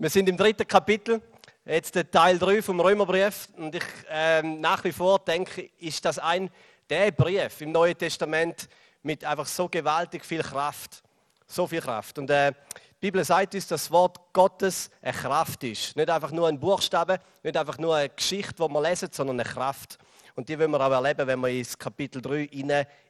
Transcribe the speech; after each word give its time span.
Wir 0.00 0.10
sind 0.10 0.28
im 0.28 0.36
dritten 0.36 0.64
Kapitel, 0.64 1.20
jetzt 1.64 1.96
der 1.96 2.08
Teil 2.08 2.38
3 2.38 2.62
vom 2.62 2.78
Römerbrief. 2.78 3.48
Und 3.56 3.74
ich 3.74 3.82
ähm, 4.08 4.60
nach 4.60 4.84
wie 4.84 4.92
vor 4.92 5.18
denke, 5.18 5.70
ist 5.80 6.04
das 6.04 6.20
ein 6.20 6.50
der 6.88 7.10
Brief 7.10 7.60
im 7.62 7.72
Neuen 7.72 7.98
Testament 7.98 8.68
mit 9.02 9.24
einfach 9.24 9.46
so 9.46 9.68
gewaltig 9.68 10.24
viel 10.24 10.44
Kraft. 10.44 11.02
So 11.48 11.66
viel 11.66 11.80
Kraft. 11.80 12.16
Und 12.16 12.30
äh, 12.30 12.52
die 12.52 13.06
Bibel 13.08 13.24
sagt 13.24 13.56
uns, 13.56 13.66
dass 13.66 13.82
das 13.82 13.90
Wort 13.90 14.20
Gottes 14.32 14.88
eine 15.02 15.14
Kraft 15.14 15.64
ist. 15.64 15.96
Nicht 15.96 16.10
einfach 16.10 16.30
nur 16.30 16.46
ein 16.46 16.60
Buchstabe, 16.60 17.18
nicht 17.42 17.56
einfach 17.56 17.78
nur 17.78 17.96
eine 17.96 18.10
Geschichte, 18.10 18.54
die 18.54 18.72
wir 18.72 18.80
lesen, 18.80 19.08
sondern 19.10 19.40
eine 19.40 19.48
Kraft. 19.48 19.98
Und 20.36 20.48
die 20.48 20.56
wollen 20.60 20.70
wir 20.70 20.80
auch 20.80 20.92
erleben, 20.92 21.26
wenn 21.26 21.40
wir 21.40 21.48
ins 21.48 21.76
Kapitel 21.76 22.22
3 22.22 22.48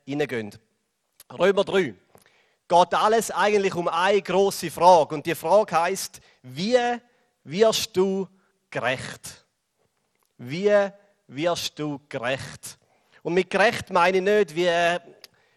hineingehen. 0.07 0.55
Römer 1.39 1.65
3 1.65 1.95
geht 2.69 2.95
alles 2.95 3.31
eigentlich 3.31 3.75
um 3.75 3.89
eine 3.89 4.21
große 4.21 4.71
Frage. 4.71 5.15
Und 5.15 5.25
die 5.25 5.35
Frage 5.35 5.81
heißt, 5.81 6.21
wie 6.43 6.79
wirst 7.45 7.97
du 7.97 8.29
gerecht? 8.71 9.45
Wie 10.37 10.71
wirst 11.27 11.79
du 11.79 12.01
gerecht? 12.09 12.79
Und 13.23 13.35
mit 13.35 13.51
gerecht 13.51 13.91
meine 13.91 14.19
ich 14.19 14.23
nicht, 14.23 14.55
wie, 14.55 14.71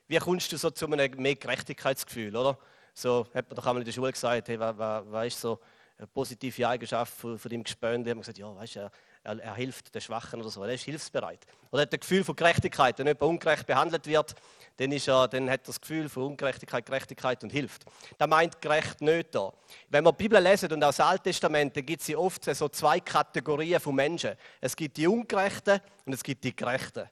wie 0.08 0.18
kommst 0.18 0.52
du 0.52 0.58
so 0.58 0.70
zu 0.72 0.88
einem 0.88 1.12
mehr 1.22 1.36
Gerechtigkeitsgefühl, 1.36 2.36
oder? 2.36 2.58
So 2.94 3.28
hat 3.34 3.48
man 3.48 3.56
doch 3.56 3.66
einmal 3.66 3.82
in 3.82 3.86
der 3.86 3.92
Schule 3.92 4.12
gesagt, 4.12 4.48
hey, 4.48 4.60
was, 4.60 5.28
ist 5.28 5.42
so 5.42 5.60
eine 5.98 6.08
positive 6.08 6.68
Eigenschaft 6.68 7.14
von, 7.14 7.38
von 7.38 7.52
deinem 7.52 7.64
Gespönte? 7.64 8.10
Haben 8.10 8.18
wir 8.18 8.22
gesagt, 8.22 8.38
ja, 8.38 8.56
weißt 8.56 8.76
du, 8.78 8.92
er, 9.24 9.40
er, 9.40 9.56
hilft 9.56 9.94
den 9.94 10.02
Schwachen 10.02 10.42
oder 10.42 10.50
so, 10.50 10.64
er 10.64 10.74
ist 10.74 10.84
hilfsbereit. 10.84 11.46
Oder 11.72 11.84
hat 11.84 11.94
ein 11.94 12.00
Gefühl 12.00 12.24
von 12.24 12.36
Gerechtigkeit, 12.36 12.98
wenn 13.00 13.08
jemand 13.08 13.22
ungerecht 13.22 13.68
behandelt 13.68 14.08
wird, 14.08 14.36
dann, 14.78 14.92
ist 14.92 15.08
er, 15.08 15.28
dann 15.28 15.50
hat 15.50 15.62
er 15.62 15.66
das 15.68 15.80
Gefühl 15.80 16.10
von 16.10 16.24
Ungerechtigkeit, 16.24 16.86
Gerechtigkeit 16.86 17.44
und 17.44 17.52
hilft. 17.52 17.86
Da 18.18 18.26
meint 18.26 18.62
gerecht 18.62 19.02
nicht 19.02 19.36
da. 19.36 19.54
Wenn 19.90 20.04
wir 20.04 20.12
die 20.12 20.24
Bibel 20.24 20.42
lesen 20.42 20.72
und 20.72 20.84
auch 20.84 20.88
das 20.88 21.00
Alte 21.00 21.24
Testament, 21.24 21.76
dann 21.76 21.86
gibt 21.86 22.02
es 22.02 22.16
oft 22.16 22.44
so 22.44 22.68
zwei 22.70 23.00
Kategorien 23.00 23.80
von 23.80 23.96
Menschen. 23.96 24.32
Es 24.60 24.76
gibt 24.76 24.98
die 24.98 25.08
Ungerechten 25.08 25.80
und 26.06 26.14
es 26.14 26.24
gibt 26.24 26.44
die 26.44 26.56
Gerechten. 26.56 27.08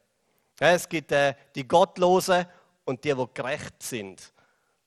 Es 0.59 0.89
gibt 0.89 1.11
äh, 1.11 1.35
die 1.55 1.67
Gottlosen 1.67 2.45
und 2.85 3.03
die, 3.03 3.13
die 3.13 3.25
gerecht 3.33 3.81
sind. 3.81 4.33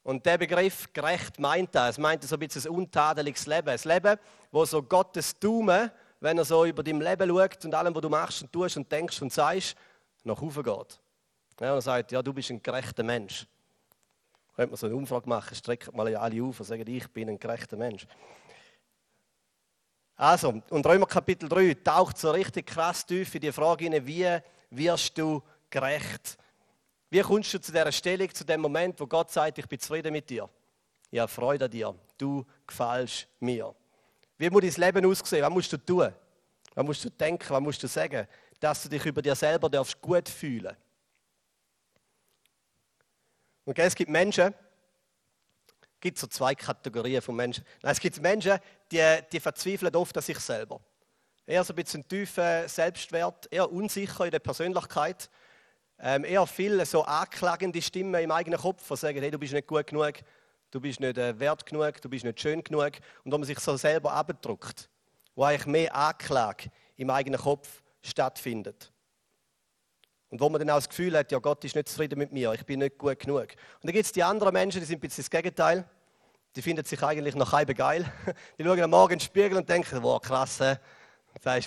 Und 0.03 0.27
der 0.27 0.37
Begriff 0.37 0.93
gerecht 0.93 1.39
meint 1.39 1.75
das. 1.75 1.91
Es 1.91 1.99
meint 1.99 2.25
so 2.25 2.35
ein 2.35 2.41
bisschen 2.41 2.67
ein 2.67 2.77
untadeliges 2.77 3.47
Leben. 3.47 3.69
Ein 3.69 3.79
Leben, 3.85 4.19
wo 4.51 4.65
so 4.65 4.83
Gottes 4.83 5.39
Daumen, 5.39 5.91
wenn 6.23 6.39
er 6.39 6.45
so 6.45 6.65
über 6.65 6.85
dein 6.85 7.01
Leben 7.01 7.29
schaut 7.29 7.65
und 7.65 7.75
allem, 7.75 7.95
was 7.95 8.01
du 8.03 8.09
machst 8.09 8.43
und 8.43 8.53
tust 8.53 8.77
und 8.77 8.91
denkst 8.91 9.21
und 9.23 9.33
sagst, 9.33 9.75
nach 10.23 10.41
oben 10.41 10.63
geht. 10.63 11.01
Ja, 11.61 11.73
und 11.73 11.79
er 11.79 11.83
sagt, 11.83 12.13
ja, 12.13 12.23
du 12.23 12.33
bist 12.33 12.51
ein 12.51 12.63
gerechter 12.63 13.03
Mensch. 13.03 13.47
Könnte 14.55 14.71
man 14.71 14.77
so 14.77 14.87
eine 14.87 14.95
Umfrage 14.95 15.29
machen, 15.29 15.55
streckt 15.55 15.93
mal 15.93 16.15
alle 16.15 16.43
auf 16.45 16.61
und 16.61 16.67
sagen, 16.67 16.87
ich 16.87 17.09
bin 17.09 17.29
ein 17.29 17.39
gerechter 17.39 17.77
Mensch. 17.77 18.07
Also, 20.15 20.63
und 20.71 20.87
Römer 20.87 21.07
Kapitel 21.07 21.49
3 21.49 21.75
taucht 21.83 22.19
so 22.19 22.31
richtig 22.31 22.67
krass 22.67 23.05
tief 23.05 23.35
in 23.35 23.41
die 23.41 23.51
Frage 23.51 23.85
hinein, 23.85 24.07
wie 24.07 24.39
wirst 24.71 25.19
du 25.19 25.43
gerecht? 25.71 26.39
Wie 27.11 27.21
kommst 27.21 27.53
du 27.53 27.61
zu 27.61 27.73
dieser 27.73 27.91
Stellung, 27.91 28.33
zu 28.33 28.45
dem 28.45 28.61
Moment, 28.61 29.01
wo 29.01 29.07
Gott 29.09 29.33
sagt, 29.33 29.59
ich 29.59 29.67
bin 29.67 29.81
zufrieden 29.81 30.13
mit 30.13 30.31
dir? 30.31 30.49
Ich 31.11 31.19
habe 31.19 31.29
Freude 31.29 31.65
an 31.65 31.71
dir. 31.71 31.95
Du 32.17 32.47
gefällst 32.65 33.27
mir. 33.41 33.75
Wie 34.39 34.51
muss 34.51 34.63
dein 34.63 34.95
Leben 34.95 35.07
aussehen? 35.07 35.43
Was 35.43 35.51
musst 35.51 35.73
du 35.73 35.77
tun? 35.77 36.13
Was 36.75 36.85
musst 36.85 37.05
du 37.05 37.11
denken? 37.11 37.51
Was 37.51 37.61
musst 37.61 37.83
du 37.83 37.87
sagen? 37.87 38.27
Dass 38.59 38.83
du 38.83 38.89
dich 38.89 39.05
über 39.05 39.23
dir 39.23 39.35
selber 39.35 39.69
darfst 39.69 40.01
gut 40.01 40.29
fühlen 40.29 40.65
darfst. 40.65 40.79
Okay, 43.65 43.83
es 43.83 43.95
gibt 43.95 44.11
Menschen, 44.11 44.53
es 44.53 46.01
gibt 46.01 46.19
so 46.19 46.27
zwei 46.27 46.55
Kategorien 46.55 47.23
von 47.23 47.37
Menschen. 47.37 47.65
Nein, 47.81 47.93
es 47.93 48.01
gibt 48.01 48.21
Menschen, 48.21 48.59
die, 48.91 49.19
die 49.31 49.39
verzweifeln 49.39 49.95
oft 49.95 50.17
an 50.17 50.23
sich 50.23 50.39
selber. 50.41 50.81
Eher 51.47 51.63
so 51.63 51.73
ein 51.73 51.77
bisschen 51.77 52.07
tiefen 52.07 52.67
Selbstwert, 52.67 53.47
eher 53.53 53.71
unsicher 53.71 54.25
in 54.25 54.33
der 54.33 54.41
Persönlichkeit, 54.41 55.31
ähm, 56.01 56.25
eher 56.25 56.45
viele 56.49 56.85
so 56.87 57.05
anklagende 57.05 57.81
Stimmen 57.81 58.21
im 58.21 58.33
eigenen 58.33 58.59
Kopf, 58.59 58.87
die 58.89 58.97
sagen, 58.97 59.21
hey, 59.21 59.31
du 59.31 59.39
bist 59.39 59.53
nicht 59.53 59.69
gut 59.69 59.87
genug, 59.87 60.15
du 60.73 60.81
bist 60.81 60.99
nicht 60.99 61.17
äh, 61.19 61.39
wert 61.39 61.65
genug, 61.65 62.01
du 62.01 62.09
bist 62.09 62.25
nicht 62.25 62.41
schön 62.41 62.65
genug. 62.65 62.93
Und 63.23 63.31
wo 63.31 63.39
man 63.39 63.45
sich 63.45 63.61
so 63.61 63.77
selber 63.77 64.13
abdruckt, 64.13 64.89
wo 65.37 65.45
eigentlich 65.45 65.67
mehr 65.67 65.95
Anklage 65.95 66.71
im 66.97 67.11
eigenen 67.11 67.41
Kopf 67.41 67.83
stattfindet. 68.01 68.91
Und 70.31 70.41
wo 70.41 70.49
man 70.49 70.59
dann 70.59 70.71
auch 70.71 70.77
das 70.77 70.89
Gefühl 70.89 71.17
hat, 71.17 71.31
ja, 71.31 71.39
Gott 71.39 71.63
ist 71.65 71.77
nicht 71.77 71.89
zufrieden 71.89 72.19
mit 72.19 72.33
mir, 72.33 72.53
ich 72.55 72.65
bin 72.65 72.81
nicht 72.81 72.99
gut 72.99 73.19
genug. 73.21 73.43
Und 73.43 73.85
dann 73.85 73.93
gibt 73.93 74.07
es 74.07 74.13
die 74.13 74.23
anderen 74.23 74.55
Menschen, 74.55 74.81
die 74.81 74.87
sind 74.87 74.97
ein 74.97 75.01
bisschen 75.01 75.23
das 75.23 75.31
Gegenteil. 75.31 75.85
Die 76.57 76.63
finden 76.63 76.85
sich 76.85 77.03
eigentlich 77.03 77.35
noch 77.35 77.53
halb 77.53 77.75
geil. 77.77 78.11
Die 78.59 78.65
schauen 78.65 78.81
am 78.81 78.91
Morgen 78.91 79.15
in 79.15 79.19
den 79.19 79.25
Spiegel 79.25 79.57
und 79.57 79.67
denken, 79.67 80.03
wow, 80.03 80.21
krass, 80.21 80.59
du 80.59 80.77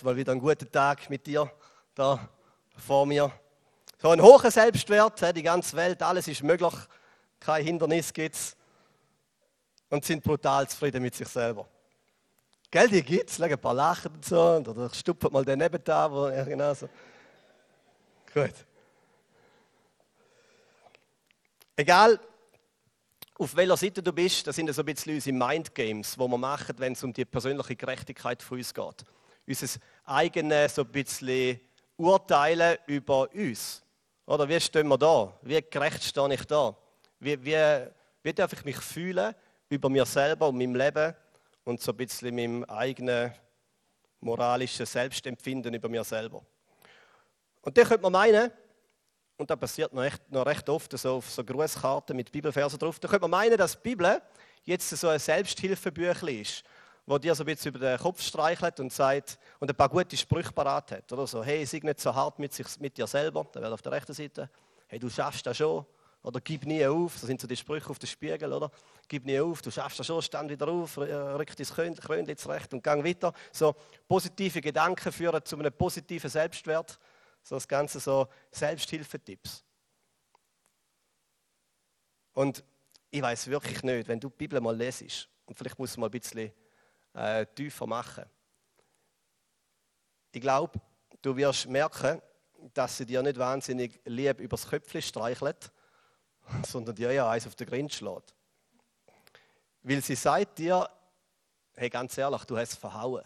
mal 0.03 0.15
wieder 0.15 0.31
einen 0.31 0.41
guten 0.41 0.71
Tag 0.71 1.09
mit 1.09 1.25
dir 1.25 1.51
da 1.95 2.29
vor 2.77 3.07
mir. 3.07 3.31
So 3.99 4.09
einen 4.09 4.21
hohen 4.21 4.51
Selbstwert, 4.51 5.35
die 5.35 5.41
ganze 5.41 5.75
Welt, 5.75 6.03
alles 6.03 6.27
ist 6.27 6.43
möglich, 6.43 6.73
kein 7.39 7.63
Hindernis 7.63 8.13
gibt 8.13 8.35
es. 8.35 8.55
Und 9.89 10.03
sind 10.03 10.23
brutal 10.23 10.67
zufrieden 10.67 11.01
mit 11.01 11.15
sich 11.15 11.27
selber. 11.27 11.67
Gell, 12.71 12.89
die 12.89 13.03
gibt 13.03 13.29
es, 13.29 13.39
ein 13.39 13.57
paar 13.59 13.73
Lachen 13.73 14.11
und 14.13 14.25
so, 14.25 14.57
oder 14.57 14.93
stupft 14.93 15.31
mal 15.31 15.45
den 15.45 15.59
nebenan, 15.59 16.11
wo 16.11 16.27
ja, 16.27 16.43
genau 16.43 16.73
so. 16.73 16.89
Gut. 18.33 18.53
Egal, 21.77 22.19
auf 23.37 23.55
welcher 23.55 23.77
Seite 23.77 24.01
du 24.01 24.11
bist, 24.11 24.47
das 24.47 24.55
sind 24.55 24.73
so 24.73 24.81
ein 24.81 24.85
bisschen 24.85 25.13
unsere 25.13 25.35
Mindgames, 25.35 26.13
die 26.13 26.19
wir 26.19 26.37
machen, 26.37 26.75
wenn 26.77 26.93
es 26.93 27.03
um 27.03 27.13
die 27.13 27.25
persönliche 27.25 27.75
Gerechtigkeit 27.75 28.41
von 28.41 28.57
uns 28.57 28.73
geht. 28.73 29.05
Unser 29.47 29.79
eigenes 30.05 30.75
so 30.75 30.81
ein 30.81 30.87
bisschen 30.87 31.59
Urteilen 31.97 32.77
über 32.87 33.29
uns. 33.33 33.83
Oder 34.25 34.49
wie 34.49 34.59
stehen 34.59 34.87
wir 34.87 34.97
da? 34.97 35.37
Wie 35.41 35.61
gerecht 35.61 36.03
stehe 36.03 36.33
ich 36.33 36.43
da? 36.45 36.75
Wie, 37.19 37.43
wie, 37.43 37.87
wie 38.23 38.33
darf 38.33 38.53
ich 38.53 38.65
mich 38.65 38.77
fühlen 38.77 39.35
über 39.75 39.89
mir 39.89 40.05
selber 40.05 40.47
und 40.47 40.57
meinem 40.57 40.75
Leben 40.75 41.13
und 41.63 41.81
so 41.81 41.91
ein 41.91 41.97
bisschen 41.97 42.33
meinem 42.33 42.63
eigenen 42.65 43.33
moralischen 44.19 44.85
Selbstempfinden 44.85 45.73
über 45.73 45.89
mir 45.89 46.03
selber? 46.03 46.41
Und 47.61 47.77
dann 47.77 47.85
könnte 47.85 48.03
man 48.03 48.13
meinen, 48.13 48.51
und 49.37 49.49
das 49.49 49.59
passiert 49.59 49.93
noch, 49.93 50.03
echt, 50.03 50.31
noch 50.31 50.45
recht 50.45 50.67
oft 50.69 50.97
so 50.97 51.17
auf 51.17 51.29
so 51.29 51.43
Grußkarten 51.43 52.15
mit 52.15 52.31
Bibelversen 52.31 52.79
drauf, 52.79 52.99
da 52.99 53.07
könnte 53.07 53.27
man 53.27 53.31
meinen, 53.31 53.57
dass 53.57 53.73
die 53.73 53.89
Bibel 53.89 54.21
jetzt 54.63 54.89
so 54.89 55.09
ein 55.09 55.19
Selbsthilfebüchlein 55.19 56.41
ist, 56.41 56.63
wo 57.05 57.17
dir 57.17 57.35
so 57.35 57.43
ein 57.43 57.45
bisschen 57.45 57.73
über 57.73 57.79
den 57.79 57.99
Kopf 57.99 58.21
streichelt 58.21 58.79
und 58.79 58.93
sagt 58.93 59.37
und 59.59 59.69
ein 59.69 59.75
paar 59.75 59.89
gute 59.89 60.15
Sprüche 60.15 60.51
parat 60.51 60.91
hat. 60.91 61.11
Oder 61.11 61.27
so, 61.27 61.43
hey, 61.43 61.65
sei 61.65 61.79
nicht 61.83 61.99
so 61.99 62.13
hart 62.13 62.39
mit, 62.39 62.53
sich, 62.53 62.67
mit 62.79 62.97
dir 62.97 63.07
selber, 63.07 63.45
da 63.51 63.61
wäre 63.61 63.73
auf 63.73 63.81
der 63.81 63.91
rechten 63.91 64.13
Seite. 64.13 64.49
Hey, 64.87 64.99
du 64.99 65.09
schaffst 65.09 65.45
das 65.45 65.57
schon. 65.57 65.85
Oder 66.25 66.41
gib 66.41 66.65
nie 66.65 66.83
auf, 66.87 67.13
das 67.13 67.27
sind 67.27 67.39
so 67.39 67.47
die 67.47 67.55
Sprüche 67.55 67.87
auf 67.87 67.99
dem 67.99 68.07
Spiegel, 68.07 68.51
oder? 68.51 68.71
Gib 69.07 69.25
nie 69.25 69.39
auf, 69.39 69.61
du 69.61 69.69
schaffst 69.69 69.99
das 69.99 70.07
schon, 70.07 70.23
stand 70.23 70.49
wieder 70.49 70.67
auf, 70.67 70.97
rück 70.97 71.55
dein 71.55 71.95
Krönchen 71.95 72.37
zurecht 72.37 72.73
und 72.73 72.83
gang 72.83 73.05
weiter. 73.05 73.31
So 73.51 73.75
positive 74.07 74.59
Gedanken 74.59 75.11
führen 75.11 75.45
zu 75.45 75.55
einem 75.55 75.71
positiven 75.71 76.27
Selbstwert 76.27 76.99
so 77.43 77.55
das 77.57 77.67
Ganze 77.67 77.99
so 77.99 78.27
Selbsthilfetipps. 78.49 79.63
Und 82.33 82.63
ich 83.11 83.21
weiß 83.21 83.45
wirklich 83.47 83.83
nicht, 83.83 84.07
wenn 84.07 84.19
du 84.19 84.29
die 84.29 84.35
Bibel 84.35 84.59
mal 84.59 84.75
lesest, 84.75 85.29
und 85.45 85.55
vielleicht 85.55 85.77
muss 85.77 85.95
man 85.95 86.01
mal 86.01 86.07
ein 86.07 86.19
bisschen 86.19 86.51
äh, 87.13 87.45
tiefer 87.45 87.85
machen. 87.85 88.25
Ich 90.31 90.41
glaube, 90.41 90.81
du 91.21 91.37
wirst 91.37 91.67
merken, 91.67 92.19
dass 92.73 92.97
sie 92.97 93.05
dir 93.05 93.21
nicht 93.21 93.37
wahnsinnig 93.37 94.01
lieb 94.05 94.39
übers 94.39 94.67
Köpfchen 94.67 95.03
streichelt, 95.03 95.71
sondern 96.65 96.95
dir 96.95 97.11
ja 97.11 97.29
eins 97.29 97.47
auf 97.47 97.55
den 97.55 97.67
Grind 97.67 97.93
schlägt. 97.93 98.33
Weil 99.83 100.01
sie 100.01 100.15
sagt 100.15 100.57
dir, 100.57 100.89
hey, 101.75 101.89
ganz 101.89 102.17
ehrlich, 102.17 102.43
du 102.45 102.57
hast 102.57 102.75
verhauen. 102.75 103.23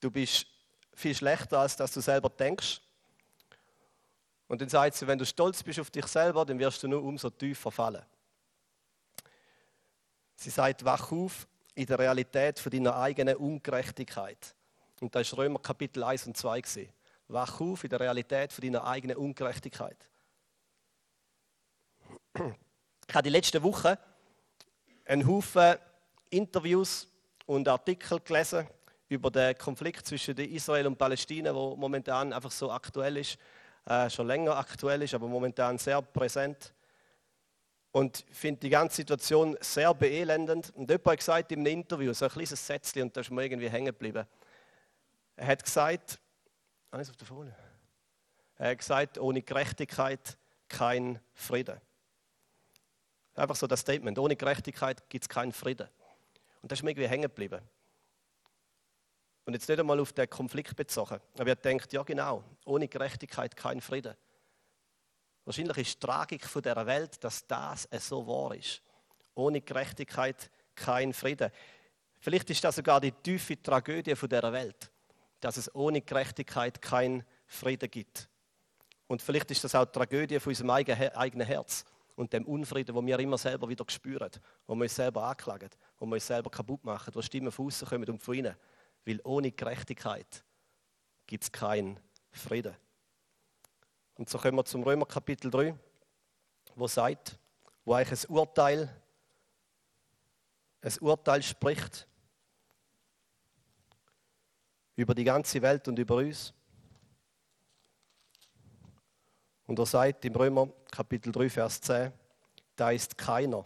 Du 0.00 0.10
bist 0.10 0.46
viel 0.94 1.14
schlechter, 1.14 1.60
als 1.60 1.76
dass 1.76 1.92
du 1.92 2.00
selber 2.00 2.28
denkst. 2.28 2.80
Und 4.48 4.60
dann 4.60 4.68
sagt 4.68 4.96
sie, 4.96 5.06
wenn 5.06 5.18
du 5.18 5.24
stolz 5.24 5.62
bist 5.62 5.80
auf 5.80 5.90
dich 5.90 6.06
selber, 6.06 6.44
dann 6.44 6.58
wirst 6.58 6.82
du 6.82 6.88
nur 6.88 7.02
umso 7.02 7.30
tiefer 7.30 7.70
fallen. 7.70 8.04
Sie 10.36 10.50
sagt, 10.50 10.84
wach 10.84 11.10
auf 11.12 11.46
in 11.74 11.86
der 11.86 11.98
Realität 11.98 12.58
von 12.58 12.70
deiner 12.70 12.96
eigenen 12.96 13.36
Ungerechtigkeit. 13.36 14.54
Und 15.00 15.14
das 15.14 15.22
ist 15.22 15.36
Römer 15.36 15.58
Kapitel 15.58 16.04
1 16.04 16.26
und 16.26 16.36
2 16.36 16.60
gewesen. 16.60 16.92
Wach 17.28 17.60
auf 17.60 17.84
in 17.84 17.90
der 17.90 18.00
Realität 18.00 18.52
von 18.52 18.62
deiner 18.62 18.84
eigenen 18.84 19.16
Ungerechtigkeit. 19.16 19.96
Ich 22.34 23.14
habe 23.14 23.24
die 23.24 23.30
letzten 23.30 23.62
Wochen 23.62 23.94
einen 25.04 25.26
Haufen 25.26 25.76
Interviews 26.30 27.06
und 27.44 27.68
Artikel 27.68 28.20
gelesen 28.20 28.66
über 29.08 29.30
den 29.30 29.56
Konflikt 29.58 30.06
zwischen 30.06 30.36
Israel 30.38 30.86
und 30.86 30.96
Palästina, 30.96 31.52
der 31.52 31.76
momentan 31.76 32.32
einfach 32.32 32.50
so 32.50 32.70
aktuell 32.70 33.18
ist, 33.18 33.36
äh, 33.84 34.08
schon 34.08 34.26
länger 34.26 34.56
aktuell 34.56 35.02
ist, 35.02 35.12
aber 35.12 35.28
momentan 35.28 35.76
sehr 35.76 36.00
präsent. 36.00 36.72
und 37.94 38.24
finde 38.32 38.60
die 38.60 38.70
ganze 38.70 38.96
Situation 38.96 39.56
sehr 39.60 39.92
beelendend. 39.92 40.70
Und 40.74 40.88
jemand 40.88 41.06
hat 41.06 41.18
gesagt 41.18 41.52
in 41.52 41.58
einem 41.60 41.80
Interview, 41.80 42.14
so 42.14 42.24
ein 42.24 42.30
kleines 42.30 42.66
Sätzchen, 42.66 43.02
und 43.02 43.14
da 43.14 43.20
ist 43.20 43.30
mir 43.30 43.44
irgendwie 43.44 43.68
hängen 43.68 43.86
geblieben. 43.86 44.26
Er 45.36 45.46
hat 45.46 45.62
gesagt, 45.62 46.18
alles 46.90 47.10
auf 47.10 47.16
der 47.16 47.26
Folie. 47.26 47.54
Er 48.56 48.70
hat 48.70 48.78
gesagt, 48.78 49.18
ohne 49.18 49.42
Gerechtigkeit 49.42 50.38
kein 50.68 51.20
Frieden. 51.34 51.78
Einfach 53.34 53.56
so 53.56 53.66
das 53.66 53.80
Statement, 53.80 54.18
ohne 54.18 54.36
Gerechtigkeit 54.36 55.08
gibt 55.08 55.24
es 55.24 55.28
keinen 55.28 55.52
Frieden. 55.52 55.88
Und 56.60 56.70
das 56.70 56.78
ist 56.78 56.82
mir 56.82 56.90
irgendwie 56.90 57.08
hängen 57.08 57.22
geblieben. 57.22 57.60
Und 59.44 59.54
jetzt 59.54 59.68
nicht 59.68 59.80
einmal 59.80 59.98
auf 59.98 60.12
den 60.12 60.28
Konflikt 60.28 60.76
bezogen. 60.76 61.20
Aber 61.36 61.48
er 61.48 61.56
denkt, 61.56 61.92
ja 61.92 62.02
genau, 62.02 62.44
ohne 62.64 62.86
Gerechtigkeit 62.86 63.56
kein 63.56 63.80
Frieden. 63.80 64.14
Wahrscheinlich 65.44 65.78
ist 65.78 65.94
die 65.94 66.06
Tragik 66.06 66.46
von 66.46 66.62
dieser 66.62 66.86
Welt, 66.86 67.22
dass 67.24 67.46
das 67.46 67.88
so 67.98 68.24
wahr 68.26 68.54
ist. 68.54 68.80
Ohne 69.34 69.60
Gerechtigkeit 69.60 70.50
kein 70.76 71.12
Frieden. 71.12 71.50
Vielleicht 72.20 72.50
ist 72.50 72.62
das 72.62 72.76
sogar 72.76 73.00
die 73.00 73.10
tiefe 73.10 73.60
Tragödie 73.60 74.14
von 74.14 74.28
dieser 74.28 74.52
Welt, 74.52 74.92
dass 75.40 75.56
es 75.56 75.74
ohne 75.74 76.02
Gerechtigkeit 76.02 76.80
kein 76.80 77.24
Frieden 77.46 77.90
gibt. 77.90 78.28
Und 79.08 79.20
vielleicht 79.20 79.50
ist 79.50 79.64
das 79.64 79.74
auch 79.74 79.86
die 79.86 79.92
Tragödie 79.92 80.38
von 80.38 80.50
unserem 80.50 80.70
eigenen 80.70 81.46
Herz 81.46 81.84
und 82.14 82.32
dem 82.32 82.44
Unfrieden, 82.44 82.94
wo 82.94 83.04
wir 83.04 83.18
immer 83.18 83.38
selber 83.38 83.68
wieder 83.68 83.84
spüren, 83.88 84.30
wo 84.66 84.74
wir 84.74 84.82
uns 84.82 84.94
selber 84.94 85.24
anklagen, 85.24 85.70
wo 85.98 86.06
wir 86.06 86.14
uns 86.14 86.26
selber 86.26 86.50
kaputt 86.50 86.84
machen, 86.84 87.14
wo 87.14 87.22
Stimmen 87.22 87.50
von 87.50 87.66
außen 87.66 87.88
kommen 87.88 88.08
und 88.08 88.22
von 88.22 88.34
innen. 88.34 88.56
Weil 89.04 89.20
ohne 89.24 89.50
Gerechtigkeit 89.50 90.44
gibt 91.26 91.44
es 91.44 91.52
keinen 91.52 91.98
Frieden. 92.30 92.76
Und 94.14 94.28
so 94.28 94.38
kommen 94.38 94.56
wir 94.56 94.64
zum 94.64 94.82
Römer 94.82 95.06
Kapitel 95.06 95.50
3, 95.50 95.74
wo 96.76 96.86
sagt, 96.86 97.38
wo 97.84 97.94
eigentlich 97.94 98.28
ein 98.28 98.34
Urteil, 98.34 99.02
ein 100.82 100.98
Urteil 101.00 101.42
spricht 101.42 102.06
über 104.96 105.14
die 105.14 105.24
ganze 105.24 105.62
Welt 105.62 105.88
und 105.88 105.98
über 105.98 106.16
uns. 106.16 106.52
Und 109.72 109.78
er 109.78 109.86
sagt 109.86 110.22
im 110.26 110.34
Römer 110.34 110.68
Kapitel 110.90 111.32
3, 111.32 111.48
Vers 111.48 111.80
10, 111.80 112.12
da 112.76 112.90
ist 112.90 113.16
keiner, 113.16 113.64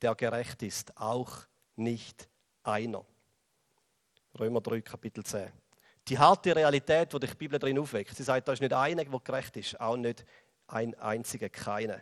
der 0.00 0.14
gerecht 0.14 0.62
ist, 0.62 0.96
auch 0.96 1.32
nicht 1.74 2.28
einer. 2.62 3.04
Römer 4.38 4.60
3, 4.60 4.82
Kapitel 4.82 5.24
10 5.24 5.50
die 6.06 6.16
harte 6.16 6.54
Realität, 6.54 7.12
wo 7.12 7.18
die 7.18 7.26
Bibel 7.26 7.58
drin 7.58 7.76
aufweckt. 7.76 8.14
Sie 8.14 8.22
sagt, 8.22 8.46
da 8.46 8.52
ist 8.52 8.60
nicht 8.60 8.72
einer, 8.72 9.04
der 9.04 9.18
gerecht 9.18 9.56
ist, 9.56 9.80
auch 9.80 9.96
nicht 9.96 10.24
ein 10.68 10.94
einziger, 11.00 11.48
keiner. 11.48 12.00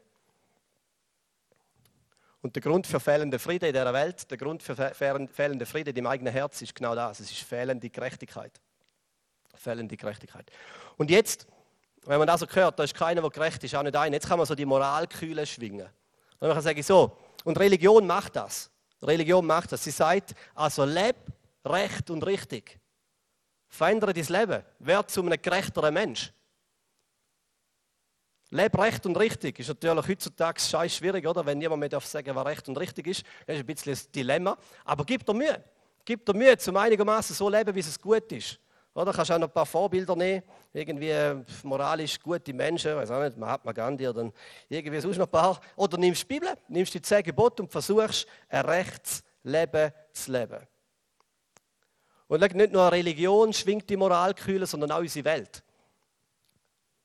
Und 2.43 2.55
der 2.55 2.61
Grund 2.61 2.87
für 2.87 3.00
fehlenden 3.00 3.41
Frieden 3.41 3.69
in 3.69 3.73
dieser 3.73 3.94
Welt, 3.94 4.31
der 4.31 4.37
Grund 4.37 4.62
für 4.62 4.77
fehlenden 4.77 5.67
Frieden 5.67 5.97
im 5.97 6.06
eigenen 6.06 6.35
Herz 6.35 6.61
ist 6.61 6.75
genau 6.75 6.94
das. 6.94 7.21
Es 7.21 7.31
ist 7.31 7.41
fehlende 7.41 7.89
Gerechtigkeit. 7.89 8.61
Fehlende 9.55 9.97
Gerechtigkeit. 9.97 10.50
Und 10.99 11.11
jetzt, 11.11 11.47
wenn 12.04 12.19
man 12.19 12.26
das 12.26 12.40
so 12.40 12.46
hört, 12.46 12.78
da 12.78 12.84
ist 12.84 12.94
keiner, 12.94 13.20
der 13.20 13.31
gerecht 13.31 13.62
ist, 13.62 13.75
auch 13.75 13.82
nicht 13.82 13.96
einer. 13.96 14.14
Jetzt 14.14 14.28
kann 14.28 14.38
man 14.38 14.46
so 14.46 14.54
die 14.54 14.64
Moralkühle 14.64 15.46
schwingen. 15.46 15.88
Und 16.40 16.49
dann 16.49 16.60
sage 16.60 16.81
ich 16.81 16.87
so, 16.87 17.16
und 17.44 17.58
Religion 17.58 18.06
macht 18.06 18.37
das. 18.37 18.70
Religion 19.02 19.46
macht 19.46 19.72
das. 19.72 19.84
Sie 19.84 19.90
sagt, 19.90 20.34
also 20.54 20.84
leb 20.84 21.16
recht 21.64 22.10
und 22.10 22.25
richtig. 22.26 22.78
Verändere 23.69 24.12
dein 24.12 24.26
Leben. 24.26 24.62
Werd 24.81 25.10
zu 25.10 25.22
einem 25.22 25.40
gerechteren 25.40 25.94
Mensch. 25.94 26.32
Leb 28.50 28.78
recht 28.78 29.06
und 29.06 29.16
richtig. 29.16 29.58
Ist 29.58 29.69
natürlich 29.69 30.08
heutzutage 30.08 30.60
scheiß 30.60 30.96
schwierig, 30.96 31.26
oder? 31.26 31.46
Wenn 31.46 31.58
niemand 31.58 31.81
mehr 31.81 31.88
darf 31.88 32.05
sagen, 32.05 32.34
was 32.34 32.44
recht 32.44 32.69
und 32.69 32.76
richtig 32.76 33.06
ist. 33.06 33.22
Das 33.46 33.56
ist 33.56 33.62
ein 33.62 33.66
bisschen 33.66 33.94
ein 33.94 34.12
Dilemma. 34.12 34.58
Aber 34.84 35.05
gib 35.05 35.25
dir 35.25 35.34
Mühe. 35.34 35.64
Gib 36.05 36.26
dir 36.26 36.34
Mühe, 36.34 36.58
zum 36.58 36.76
einigermaßen 36.76 37.34
so 37.34 37.48
leben, 37.48 37.75
wie 37.75 37.81
es 37.81 38.00
gut 38.00 38.31
ist. 38.32 38.58
Oder 38.94 39.12
kannst 39.12 39.31
auch 39.31 39.39
noch 39.39 39.49
ein 39.49 39.53
paar 39.53 39.65
Vorbilder 39.65 40.15
nehmen, 40.15 40.43
irgendwie 40.73 41.12
moralisch 41.62 42.21
gute 42.21 42.53
Menschen, 42.53 42.94
weiß 42.94 43.11
auch 43.11 43.23
nicht, 43.23 43.39
Mahatma 43.39 43.73
Gandhi 43.73 44.06
oder 44.06 44.31
irgendwie 44.69 45.00
sonst 45.00 45.17
noch 45.17 45.27
ein 45.27 45.31
paar. 45.31 45.59
Oder 45.77 45.97
nimmst 45.97 46.23
die 46.23 46.27
Bibel, 46.27 46.50
nimmst 46.69 46.93
die 46.93 47.00
zehn 47.00 47.23
Gebote 47.23 47.62
und 47.62 47.73
versuchst, 47.73 48.27
ein 48.49 48.65
rechtes 48.67 49.23
Leben 49.43 49.93
zu 50.12 50.33
leben. 50.33 50.67
Und 52.29 52.41
nicht 52.55 52.73
nur 52.73 52.83
eine 52.83 52.93
Religion 52.93 53.53
schwingt 53.53 53.89
die 53.89 53.97
Moralkühle, 53.97 54.67
sondern 54.67 54.93
auch 54.93 55.00
unsere 55.00 55.25
Welt. 55.25 55.62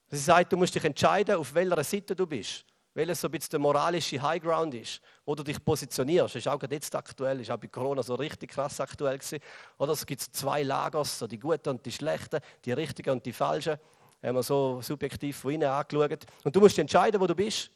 Sie 0.10 0.18
sagt, 0.18 0.52
du 0.52 0.58
musst 0.58 0.76
dich 0.76 0.84
entscheiden, 0.84 1.36
auf 1.36 1.54
welcher 1.54 1.84
Seite 1.84 2.16
du 2.16 2.26
bist. 2.26 2.66
Welches 2.98 3.22
so 3.22 3.28
ein 3.28 3.32
bisschen 3.32 3.52
der 3.52 3.60
moralische 3.60 4.20
Highground 4.20 4.74
ist, 4.74 5.02
wo 5.24 5.36
du 5.36 5.44
dich 5.44 5.64
positionierst. 5.64 6.34
Das 6.34 6.42
ist 6.42 6.48
auch 6.48 6.60
jetzt 6.68 6.96
aktuell, 6.96 7.40
ist 7.40 7.52
auch 7.52 7.58
bei 7.58 7.68
Corona 7.68 8.02
so 8.02 8.16
richtig 8.16 8.50
krass 8.50 8.82
aktuell 8.82 9.20
gewesen. 9.20 9.40
Oder 9.78 9.92
es 9.92 10.04
gibt 10.04 10.20
zwei 10.20 10.64
Lager, 10.64 11.06
so 11.06 11.28
die 11.28 11.38
Guten 11.38 11.70
und 11.70 11.86
die 11.86 11.92
Schlechten, 11.92 12.40
die 12.66 12.72
Richtigen 12.72 13.12
und 13.12 13.24
die 13.24 13.34
Falschen. 13.34 13.78
Haben 14.24 14.36
wir 14.36 14.42
so 14.42 14.82
subjektiv 14.82 15.38
von 15.38 15.52
innen 15.54 15.70
angeschaut. 15.70 16.26
Und 16.44 16.56
du 16.56 16.60
musst 16.60 16.80
entscheiden, 16.80 17.22
wo 17.22 17.28
du 17.28 17.36
bist. 17.36 17.68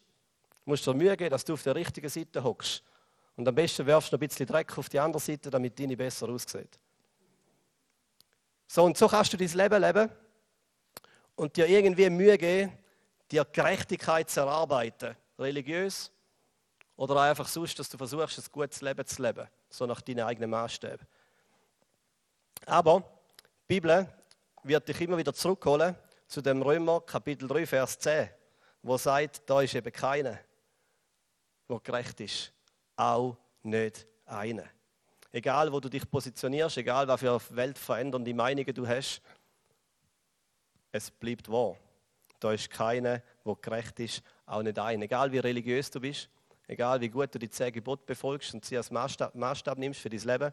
Du 0.66 0.72
musst 0.72 0.88
dir 0.88 0.94
Mühe 0.96 1.16
geben, 1.16 1.30
dass 1.30 1.46
du 1.46 1.54
auf 1.54 1.62
der 1.62 1.76
richtigen 1.76 2.10
Seite 2.10 2.44
hockst. 2.44 2.82
Und 3.36 3.48
am 3.48 3.54
besten 3.54 3.86
werfst 3.86 4.12
du 4.12 4.16
noch 4.16 4.22
ein 4.24 4.28
bisschen 4.28 4.48
Dreck 4.48 4.76
auf 4.76 4.90
die 4.90 5.00
andere 5.00 5.22
Seite, 5.22 5.52
damit 5.52 5.80
deine 5.80 5.96
besser 5.96 6.30
aussieht. 6.30 6.80
So 8.66 8.86
und 8.86 8.98
so 8.98 9.08
kannst 9.08 9.34
du 9.34 9.38
dein 9.38 9.50
Leben 9.50 9.82
leben 9.84 10.10
und 11.36 11.56
dir 11.56 11.68
irgendwie 11.68 12.10
Mühe 12.10 12.40
geben, 12.40 12.72
dir 13.32 13.46
Gerechtigkeit 13.46 14.30
zu 14.30 14.42
erarbeiten. 14.42 15.16
Religiös 15.40 16.12
oder 16.96 17.20
einfach 17.22 17.48
sonst, 17.48 17.80
dass 17.80 17.90
du 17.90 17.98
versuchst, 17.98 18.38
ein 18.38 18.52
gutes 18.52 18.82
Leben 18.82 19.06
zu 19.06 19.22
leben. 19.22 19.48
So 19.70 19.86
nach 19.86 20.02
deinen 20.02 20.26
eigenen 20.26 20.50
Maßstäben. 20.50 21.08
Aber 22.66 23.00
die 23.00 23.76
Bibel 23.80 24.08
wird 24.64 24.88
dich 24.88 25.02
immer 25.02 25.18
wieder 25.18 25.34
zurückholen 25.34 25.96
zu 26.28 26.42
dem 26.42 26.62
Römer 26.62 27.02
Kapitel 27.02 27.48
3, 27.48 27.66
Vers 27.66 27.98
10, 28.00 28.30
wo 28.84 28.98
sagt, 28.98 29.50
da 29.50 29.62
ist 29.62 29.74
eben 29.74 29.92
keiner, 29.92 30.40
der 31.68 31.80
gerecht 31.80 32.20
ist. 32.20 32.54
Auch 32.96 33.36
nicht 33.64 34.06
einer. 34.26 34.66
Egal, 35.32 35.72
wo 35.72 35.80
du 35.80 35.90
dich 35.90 36.10
positionierst, 36.10 36.78
egal, 36.78 37.08
was 37.08 37.20
für 37.20 37.40
weltverändernde 37.50 38.34
Meinungen 38.34 38.74
du 38.74 38.88
hast, 38.88 39.22
es 40.92 41.10
bleibt 41.10 41.50
wahr. 41.50 41.78
Da 42.42 42.52
ist 42.52 42.72
keiner, 42.72 43.22
der 43.46 43.56
gerecht 43.62 44.00
ist, 44.00 44.24
auch 44.48 44.64
nicht 44.64 44.78
ein. 44.80 45.02
Egal, 45.04 45.32
wie 45.32 45.38
religiös 45.38 45.92
du 45.92 46.02
bist, 46.02 46.28
egal, 46.68 47.00
wie 47.00 47.08
gut 47.08 47.34
du 47.34 47.40
die 47.40 47.50
zehn 47.50 47.72
Gebote 47.72 48.04
befolgst 48.06 48.54
und 48.56 48.66
sie 48.66 48.76
als 48.76 48.90
Maßstab, 48.90 49.36
Maßstab 49.36 49.78
nimmst 49.78 50.00
für 50.00 50.10
dein 50.10 50.20
Leben, 50.22 50.52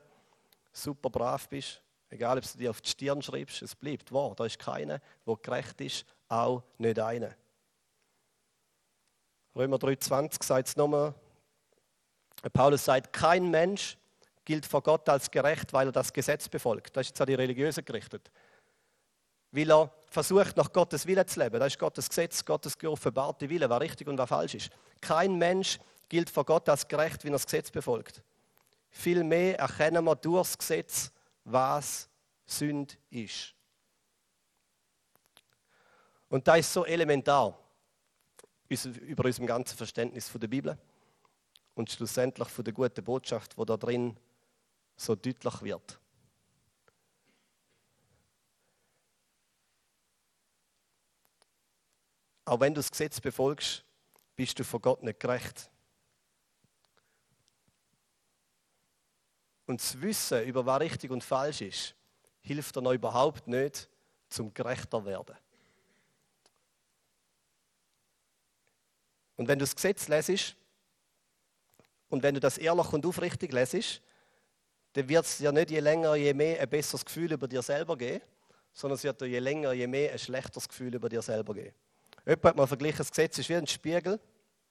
super 0.70 1.08
brav 1.08 1.48
bist, 1.48 1.82
egal, 2.10 2.36
ob 2.36 2.44
du 2.44 2.58
dir 2.58 2.70
auf 2.70 2.82
die 2.82 2.90
Stirn 2.90 3.22
schreibst, 3.22 3.62
es 3.62 3.74
bleibt 3.74 4.12
wahr. 4.12 4.34
Da 4.36 4.44
ist 4.44 4.58
keiner, 4.58 5.00
der 5.26 5.36
gerecht 5.36 5.80
ist, 5.80 6.04
auch 6.28 6.62
nicht 6.76 6.98
einer. 7.00 7.34
Römer 9.56 9.78
3,20 9.78 10.44
sagt 10.44 10.68
es 10.68 10.76
nochmal. 10.76 11.14
Paulus 12.52 12.84
sagt, 12.84 13.14
kein 13.14 13.50
Mensch 13.50 13.96
gilt 14.44 14.66
vor 14.66 14.82
Gott 14.82 15.08
als 15.08 15.30
gerecht, 15.30 15.72
weil 15.72 15.88
er 15.88 15.92
das 15.92 16.12
Gesetz 16.12 16.50
befolgt. 16.50 16.94
Das 16.96 17.06
ist 17.06 17.10
jetzt 17.10 17.20
an 17.22 17.26
die 17.28 17.34
Religiösen 17.34 17.84
gerichtet. 17.84 18.30
Weil 19.50 19.70
er 19.70 19.92
versucht, 20.10 20.56
nach 20.56 20.72
Gottes 20.72 21.06
Wille 21.06 21.24
zu 21.26 21.40
leben. 21.40 21.58
Das 21.58 21.72
ist 21.72 21.78
Gottes 21.78 22.08
Gesetz, 22.08 22.44
Gottes 22.44 22.76
geoffenbarte 22.76 23.48
Wille, 23.48 23.68
was 23.68 23.80
richtig 23.80 24.08
und 24.08 24.18
was 24.18 24.28
falsch 24.28 24.54
ist. 24.54 24.70
Kein 25.00 25.36
Mensch 25.36 25.78
gilt 26.08 26.30
vor 26.30 26.44
Gott 26.44 26.68
als 26.68 26.86
gerecht, 26.86 27.24
wenn 27.24 27.32
er 27.32 27.36
das 27.36 27.46
Gesetz 27.46 27.70
befolgt. 27.70 28.22
Vielmehr 28.90 29.58
erkennen 29.58 30.04
wir 30.04 30.16
durch 30.16 30.48
das 30.48 30.58
Gesetz, 30.58 31.12
was 31.44 32.08
Sünd 32.46 32.98
ist. 33.10 33.54
Und 36.28 36.46
das 36.46 36.58
ist 36.60 36.72
so 36.72 36.84
elementar 36.84 37.58
über 38.68 39.24
unserem 39.24 39.46
ganzen 39.46 39.76
Verständnis 39.76 40.28
von 40.28 40.40
der 40.40 40.48
Bibel 40.48 40.76
und 41.74 41.90
schlussendlich 41.90 42.48
von 42.48 42.64
der 42.64 42.74
guten 42.74 43.04
Botschaft, 43.04 43.56
wo 43.56 43.64
da 43.64 43.76
drin 43.76 44.16
so 44.96 45.14
deutlich 45.14 45.62
wird. 45.62 45.98
Auch 52.48 52.60
wenn 52.60 52.72
du 52.72 52.78
das 52.78 52.90
Gesetz 52.90 53.20
befolgst, 53.20 53.84
bist 54.34 54.58
du 54.58 54.64
vor 54.64 54.80
Gott 54.80 55.02
nicht 55.02 55.20
gerecht. 55.20 55.70
Und 59.66 59.82
das 59.82 60.00
Wissen 60.00 60.44
über 60.44 60.64
was 60.64 60.80
richtig 60.80 61.10
und 61.10 61.22
falsch 61.22 61.60
ist, 61.60 61.94
hilft 62.40 62.74
dir 62.74 62.80
noch 62.80 62.94
überhaupt 62.94 63.46
nicht, 63.48 63.90
zum 64.30 64.54
gerechter 64.54 65.04
werden. 65.04 65.36
Und 69.36 69.46
wenn 69.46 69.58
du 69.58 69.64
das 69.64 69.76
Gesetz 69.76 70.08
lesest 70.08 70.56
und 72.08 72.22
wenn 72.22 72.34
du 72.34 72.40
das 72.40 72.56
ehrlich 72.56 72.92
und 72.94 73.04
aufrichtig 73.04 73.52
lesest, 73.52 74.00
dann 74.94 75.06
wird 75.06 75.26
es 75.26 75.36
dir 75.36 75.52
nicht 75.52 75.70
je 75.70 75.80
länger, 75.80 76.14
je 76.14 76.32
mehr 76.32 76.62
ein 76.62 76.68
besseres 76.70 77.04
Gefühl 77.04 77.30
über 77.30 77.46
dir 77.46 77.60
selber 77.60 77.98
geben, 77.98 78.24
sondern 78.72 78.96
es 78.96 79.04
wird 79.04 79.20
dir 79.20 79.26
je 79.26 79.38
länger, 79.38 79.72
je 79.72 79.86
mehr 79.86 80.12
ein 80.12 80.18
schlechteres 80.18 80.66
Gefühl 80.66 80.94
über 80.94 81.10
dir 81.10 81.20
selber 81.20 81.52
geben. 81.52 81.74
Jemand 82.28 82.44
hat 82.44 82.56
mal 82.56 82.66
verglichen, 82.66 82.98
das 82.98 83.10
Gesetz 83.10 83.38
ist 83.38 83.48
wie 83.48 83.54
ein 83.54 83.66
Spiegel 83.66 84.20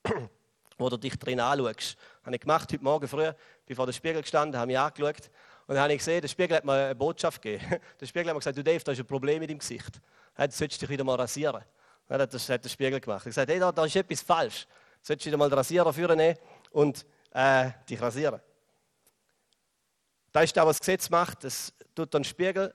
wo 0.78 0.90
du 0.90 0.98
dich 0.98 1.18
drin 1.18 1.40
anschaust. 1.40 1.98
Das 1.98 2.26
habe 2.26 2.36
ich 2.36 2.42
gemacht 2.42 2.72
heute 2.72 2.84
Morgen 2.84 3.08
früh, 3.08 3.32
bin 3.66 3.76
vor 3.76 3.88
dem 3.88 3.94
Spiegel 3.94 4.22
gestanden, 4.22 4.60
habe 4.60 4.68
mich 4.68 4.78
angeschaut 4.78 5.32
und 5.66 5.74
dann 5.74 5.80
habe 5.80 5.94
ich 5.94 5.98
gesehen, 5.98 6.22
der 6.22 6.28
Spiegel 6.28 6.56
hat 6.56 6.66
mir 6.66 6.74
eine 6.74 6.96
Botschaft 6.96 7.42
gegeben. 7.42 7.82
Der 8.00 8.06
Spiegel 8.06 8.28
hat 8.28 8.36
mir 8.36 8.40
gesagt, 8.40 8.58
du 8.58 8.64
Dave, 8.64 8.84
da 8.84 8.92
ist 8.92 9.00
ein 9.00 9.08
Problem 9.08 9.40
mit 9.40 9.50
deinem 9.50 9.58
Gesicht. 9.58 9.96
Du 9.96 10.52
solltest 10.52 10.82
dich 10.82 10.88
wieder 10.88 11.04
mal 11.04 11.16
rasieren. 11.16 11.64
Das 12.08 12.50
hat 12.50 12.64
der 12.64 12.70
Spiegel 12.70 13.02
gemacht. 13.02 13.26
Ich 13.26 13.32
gesagt, 13.32 13.50
hey, 13.50 13.60
da, 13.60 13.72
da 13.72 13.84
ist 13.84 13.96
etwas 13.96 14.22
falsch. 14.22 14.68
Du 15.02 15.08
solltest 15.08 15.26
wieder 15.26 15.36
mal 15.36 15.50
den 15.50 15.58
Rasierer 15.58 15.92
führen 15.92 16.36
und 16.72 17.06
äh, 17.32 17.72
dich 17.90 18.00
rasieren. 18.00 18.40
Das 20.32 20.44
ist 20.44 20.56
das, 20.56 20.66
was 20.66 20.78
das 20.78 20.86
Gesetz 20.86 21.10
macht. 21.10 21.44
Es 21.44 21.74
tut 21.96 22.14
einen 22.14 22.24
Spiegel 22.24 22.74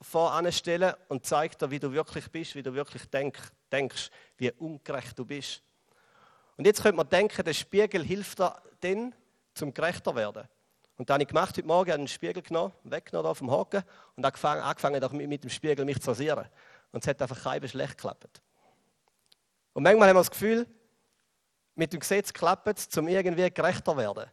voranstellen 0.00 0.94
und 1.08 1.26
zeigt 1.26 1.60
dir, 1.60 1.70
wie 1.70 1.78
du 1.78 1.92
wirklich 1.92 2.30
bist, 2.30 2.54
wie 2.54 2.62
du 2.62 2.74
wirklich 2.74 3.04
denk, 3.06 3.38
denkst, 3.70 4.10
wie 4.38 4.50
ungerecht 4.52 5.18
du 5.18 5.24
bist. 5.24 5.62
Und 6.56 6.66
jetzt 6.66 6.82
könnte 6.82 6.96
man 6.96 7.08
denken, 7.08 7.44
der 7.44 7.52
Spiegel 7.52 8.04
hilft 8.04 8.38
dir 8.38 8.60
dann, 8.80 9.14
zum 9.54 9.74
gerechter 9.74 10.14
werden. 10.14 10.48
Und 10.96 11.08
dann 11.08 11.14
habe 11.14 11.22
ich 11.22 11.28
gemacht, 11.28 11.56
heute 11.56 11.66
Morgen 11.66 11.92
einen 11.92 12.08
Spiegel 12.08 12.42
genommen, 12.42 12.72
weggenommen 12.84 13.34
dem 13.34 13.50
Haken 13.50 13.82
und 14.16 14.24
angefangen, 14.24 14.62
angefangen 14.62 15.16
mit, 15.16 15.28
mit 15.28 15.44
dem 15.44 15.50
Spiegel 15.50 15.84
mich 15.84 16.00
zu 16.00 16.10
rasieren. 16.10 16.46
Und 16.92 17.02
es 17.02 17.08
hat 17.08 17.22
einfach 17.22 17.42
keinem 17.42 17.68
schlecht 17.68 17.96
geklappt. 17.96 18.42
Und 19.72 19.82
manchmal 19.82 20.08
haben 20.08 20.16
wir 20.16 20.20
das 20.20 20.30
Gefühl, 20.30 20.66
mit 21.74 21.92
dem 21.92 22.00
Gesetz 22.00 22.32
klappt 22.32 22.78
es, 22.78 22.96
um 22.98 23.08
irgendwie 23.08 23.50
gerechter 23.50 23.92
zu 23.92 23.96
werden. 23.96 24.26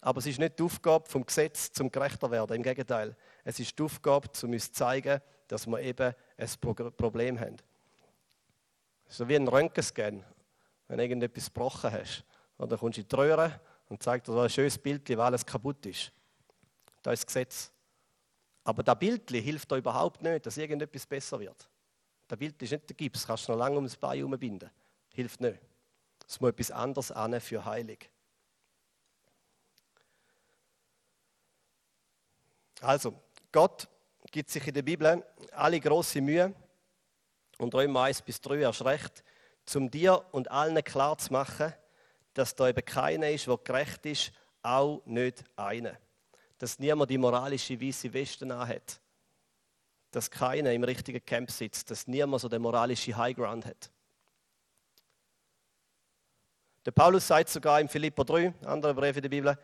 Aber 0.00 0.18
es 0.18 0.26
ist 0.26 0.38
nicht 0.38 0.58
die 0.58 0.62
Aufgabe 0.62 1.08
vom 1.08 1.26
Gesetz, 1.26 1.70
zum 1.70 1.90
gerechter 1.90 2.26
zu 2.26 2.30
werden. 2.30 2.56
Im 2.56 2.62
Gegenteil, 2.62 3.14
es 3.44 3.58
ist 3.58 3.78
die 3.78 3.82
Aufgabe, 3.82 4.28
um 4.42 4.50
uns 4.52 4.66
zu 4.66 4.72
zeigen, 4.72 5.20
dass 5.48 5.66
wir 5.66 5.80
eben 5.80 6.14
ein 6.36 6.92
Problem 6.96 7.38
haben. 7.38 7.56
So 9.08 9.28
wie 9.28 9.36
ein 9.36 9.48
Röntgenscan, 9.48 10.24
wenn 10.88 10.96
du 10.96 11.02
irgendetwas 11.02 11.46
gebrochen 11.46 11.92
hast. 11.92 12.24
Oder 12.58 12.78
kommst 12.78 12.98
du 12.98 13.02
in 13.02 13.08
die 13.08 13.16
Röhre 13.16 13.60
und 13.88 14.02
zeigt 14.02 14.28
dir 14.28 14.32
so 14.32 14.40
ein 14.40 14.50
schönes 14.50 14.78
Bild, 14.78 15.08
wie 15.08 15.16
alles 15.16 15.44
kaputt 15.44 15.84
ist. 15.86 16.12
Das 17.02 17.14
ist 17.14 17.22
das 17.22 17.26
Gesetz. 17.26 17.72
Aber 18.64 18.82
das 18.82 18.98
Bild 18.98 19.28
hilft 19.30 19.70
dir 19.70 19.76
überhaupt 19.76 20.22
nicht, 20.22 20.46
dass 20.46 20.56
irgendetwas 20.56 21.04
besser 21.04 21.40
wird. 21.40 21.68
Das 22.28 22.38
Bild 22.38 22.62
ist 22.62 22.70
nicht 22.70 22.88
der 22.88 22.96
Gips, 22.96 23.26
kannst 23.26 23.48
du 23.48 23.52
noch 23.52 23.58
lange 23.58 23.76
ums 23.76 23.96
Bein 23.96 24.18
herumbinden. 24.18 24.70
Hilft 25.12 25.40
nicht. 25.40 25.58
Es 26.26 26.40
muss 26.40 26.50
etwas 26.50 26.70
anderes 26.70 27.10
an 27.10 27.38
für 27.40 27.64
Heilig. 27.64 28.08
Also, 32.80 33.20
Gott 33.52 33.86
gibt 34.30 34.48
sich 34.50 34.66
in 34.66 34.74
der 34.74 34.82
Bibel 34.82 35.22
alle 35.52 35.78
große 35.78 36.20
Mühe 36.22 36.54
und 37.58 37.74
Römer 37.74 38.04
1 38.04 38.22
bis 38.22 38.40
3 38.40 38.60
erst 38.60 38.84
recht, 38.84 39.22
um 39.74 39.90
dir 39.90 40.24
und 40.32 40.50
allen 40.50 40.82
klar 40.82 41.18
zu 41.18 41.32
machen, 41.32 41.72
dass 42.34 42.54
da 42.54 42.68
eben 42.68 42.84
keiner 42.84 43.30
ist, 43.30 43.46
der 43.46 43.58
gerecht 43.58 44.06
ist, 44.06 44.32
auch 44.62 45.02
nicht 45.04 45.44
einer. 45.54 45.98
Dass 46.58 46.78
niemand 46.78 47.10
die 47.10 47.18
moralische 47.18 47.80
weiße 47.80 48.12
Weste 48.12 48.48
hat. 48.56 49.00
Dass 50.10 50.30
keiner 50.30 50.72
im 50.72 50.84
richtigen 50.84 51.24
Camp 51.24 51.50
sitzt, 51.50 51.90
dass 51.90 52.06
niemand 52.06 52.40
so 52.40 52.48
den 52.48 52.62
moralischen 52.62 53.16
Highground 53.16 53.66
hat. 53.66 53.90
Der 56.86 56.90
Paulus 56.90 57.26
sagt 57.26 57.48
sogar 57.48 57.80
im 57.80 57.88
Philipper 57.88 58.24
3, 58.24 58.54
andere 58.64 58.94
Briefe 58.94 59.20
der 59.20 59.28
Bibel, 59.28 59.58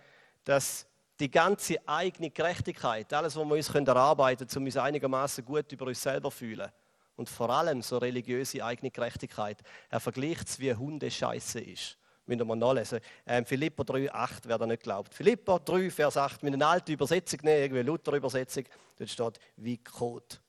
dass 0.44 0.87
die 1.20 1.30
ganze 1.30 1.76
eigene 1.86 2.30
Gerechtigkeit, 2.30 3.12
alles, 3.12 3.36
was 3.36 3.44
wir 3.44 3.54
uns 3.54 3.68
erarbeiten 3.68 4.46
können, 4.46 4.58
um 4.58 4.64
uns 4.66 4.76
einigermaßen 4.76 5.44
gut 5.44 5.70
über 5.72 5.86
uns 5.86 6.00
selber 6.00 6.30
zu 6.30 6.36
fühlen, 6.36 6.70
und 7.18 7.28
vor 7.28 7.50
allem 7.50 7.82
so 7.82 7.98
religiöse 7.98 8.64
eigene 8.64 8.92
Gerechtigkeit, 8.92 9.58
er 9.90 9.98
vergleicht 9.98 10.48
es 10.48 10.60
wie 10.60 10.72
Hundescheiße 10.72 11.58
ist. 11.58 11.98
Müssen 12.26 12.46
wir 12.46 12.56
nachlesen. 12.56 13.00
Ähm, 13.26 13.44
Philipper 13.44 13.84
3, 13.84 14.12
8, 14.12 14.46
wer 14.46 14.58
da 14.58 14.66
nicht 14.66 14.84
glaubt. 14.84 15.12
Philipper 15.12 15.58
3, 15.58 15.90
Vers 15.90 16.16
8, 16.16 16.42
mit 16.44 16.54
einer 16.54 16.68
alten 16.68 16.92
Übersetzung 16.92 17.40
nehmen, 17.42 17.62
irgendwie 17.62 17.82
Luther-Übersetzung, 17.82 18.64
dort 18.96 19.10
steht 19.10 19.40
wie 19.56 19.78
Kot. 19.78 20.40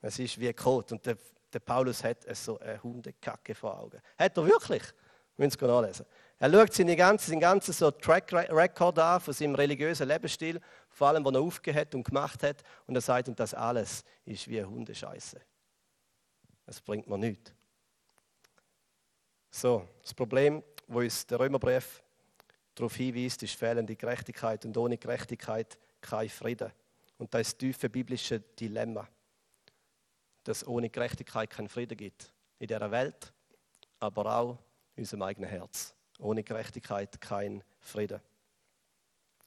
Es 0.00 0.18
ist 0.18 0.40
wie 0.40 0.52
Kot. 0.54 0.92
Und 0.92 1.04
der, 1.04 1.18
der 1.52 1.60
Paulus 1.60 2.02
hat 2.04 2.24
so 2.34 2.58
eine 2.58 2.82
Hundekacke 2.82 3.54
vor 3.54 3.78
Augen. 3.78 4.00
Hat 4.16 4.36
er 4.36 4.46
wirklich? 4.46 4.82
Müssen 5.36 5.58
Sie 5.58 5.66
nachlesen. 5.66 6.06
Er 6.38 6.52
schaut 6.52 6.74
seine 6.74 6.96
ganze, 6.96 7.30
seinen 7.30 7.40
ganzen 7.40 7.72
so 7.72 7.90
Track 7.90 8.32
Record 8.32 8.98
an 8.98 9.20
von 9.20 9.32
seinem 9.32 9.54
religiösen 9.54 10.06
Lebensstil, 10.06 10.60
vor 10.90 11.08
allem, 11.08 11.24
was 11.24 11.34
er 11.34 11.40
aufgehört 11.40 11.94
und 11.94 12.04
gemacht 12.04 12.42
hat. 12.42 12.62
Und 12.86 12.94
er 12.94 13.00
sagt, 13.00 13.28
und 13.28 13.40
das 13.40 13.54
alles 13.54 14.04
ist 14.24 14.46
wie 14.48 14.62
Hundescheiße. 14.62 15.40
Das 16.66 16.80
bringt 16.80 17.08
mir 17.08 17.16
nichts. 17.16 17.52
So, 19.50 19.88
das 20.02 20.12
Problem 20.12 20.62
wo 20.86 21.00
uns 21.00 21.26
der 21.26 21.40
Römerbrief 21.40 22.02
darauf 22.74 22.94
hinweist, 22.94 23.42
ist 23.42 23.54
fehlende 23.54 23.96
Gerechtigkeit 23.96 24.64
und 24.64 24.76
ohne 24.76 24.98
Gerechtigkeit 24.98 25.78
kein 26.00 26.28
Frieden. 26.28 26.70
Und 27.18 27.32
das 27.32 27.48
ist 27.48 27.52
das 27.54 27.58
tiefe 27.58 27.88
biblische 27.88 28.40
Dilemma, 28.40 29.08
dass 30.44 30.66
ohne 30.66 30.90
Gerechtigkeit 30.90 31.50
keinen 31.50 31.68
Frieden 31.68 31.96
gibt. 31.96 32.32
In 32.58 32.68
dieser 32.68 32.90
Welt, 32.90 33.32
aber 33.98 34.36
auch 34.36 34.58
in 34.94 35.02
unserem 35.02 35.22
eigenen 35.22 35.50
Herz. 35.50 35.95
Ohne 36.18 36.42
Gerechtigkeit 36.42 37.20
kein 37.20 37.62
Frieden. 37.80 38.20